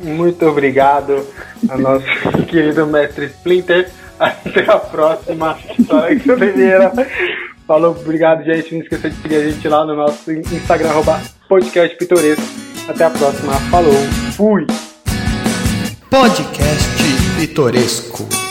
[0.00, 1.26] Muito obrigado
[1.68, 2.06] ao nosso
[2.48, 3.90] querido mestre Splinter.
[4.18, 5.58] Até a próxima.
[5.88, 6.92] Alex Oliveira.
[7.66, 8.74] Falou, obrigado, gente.
[8.74, 12.44] Não esqueça de seguir a gente lá no nosso Instagram, arroba podcast pitoresco.
[12.88, 13.52] Até a próxima.
[13.70, 13.94] Falou.
[14.36, 14.66] Fui.
[16.10, 16.88] Podcast
[17.38, 18.43] Pitoresco.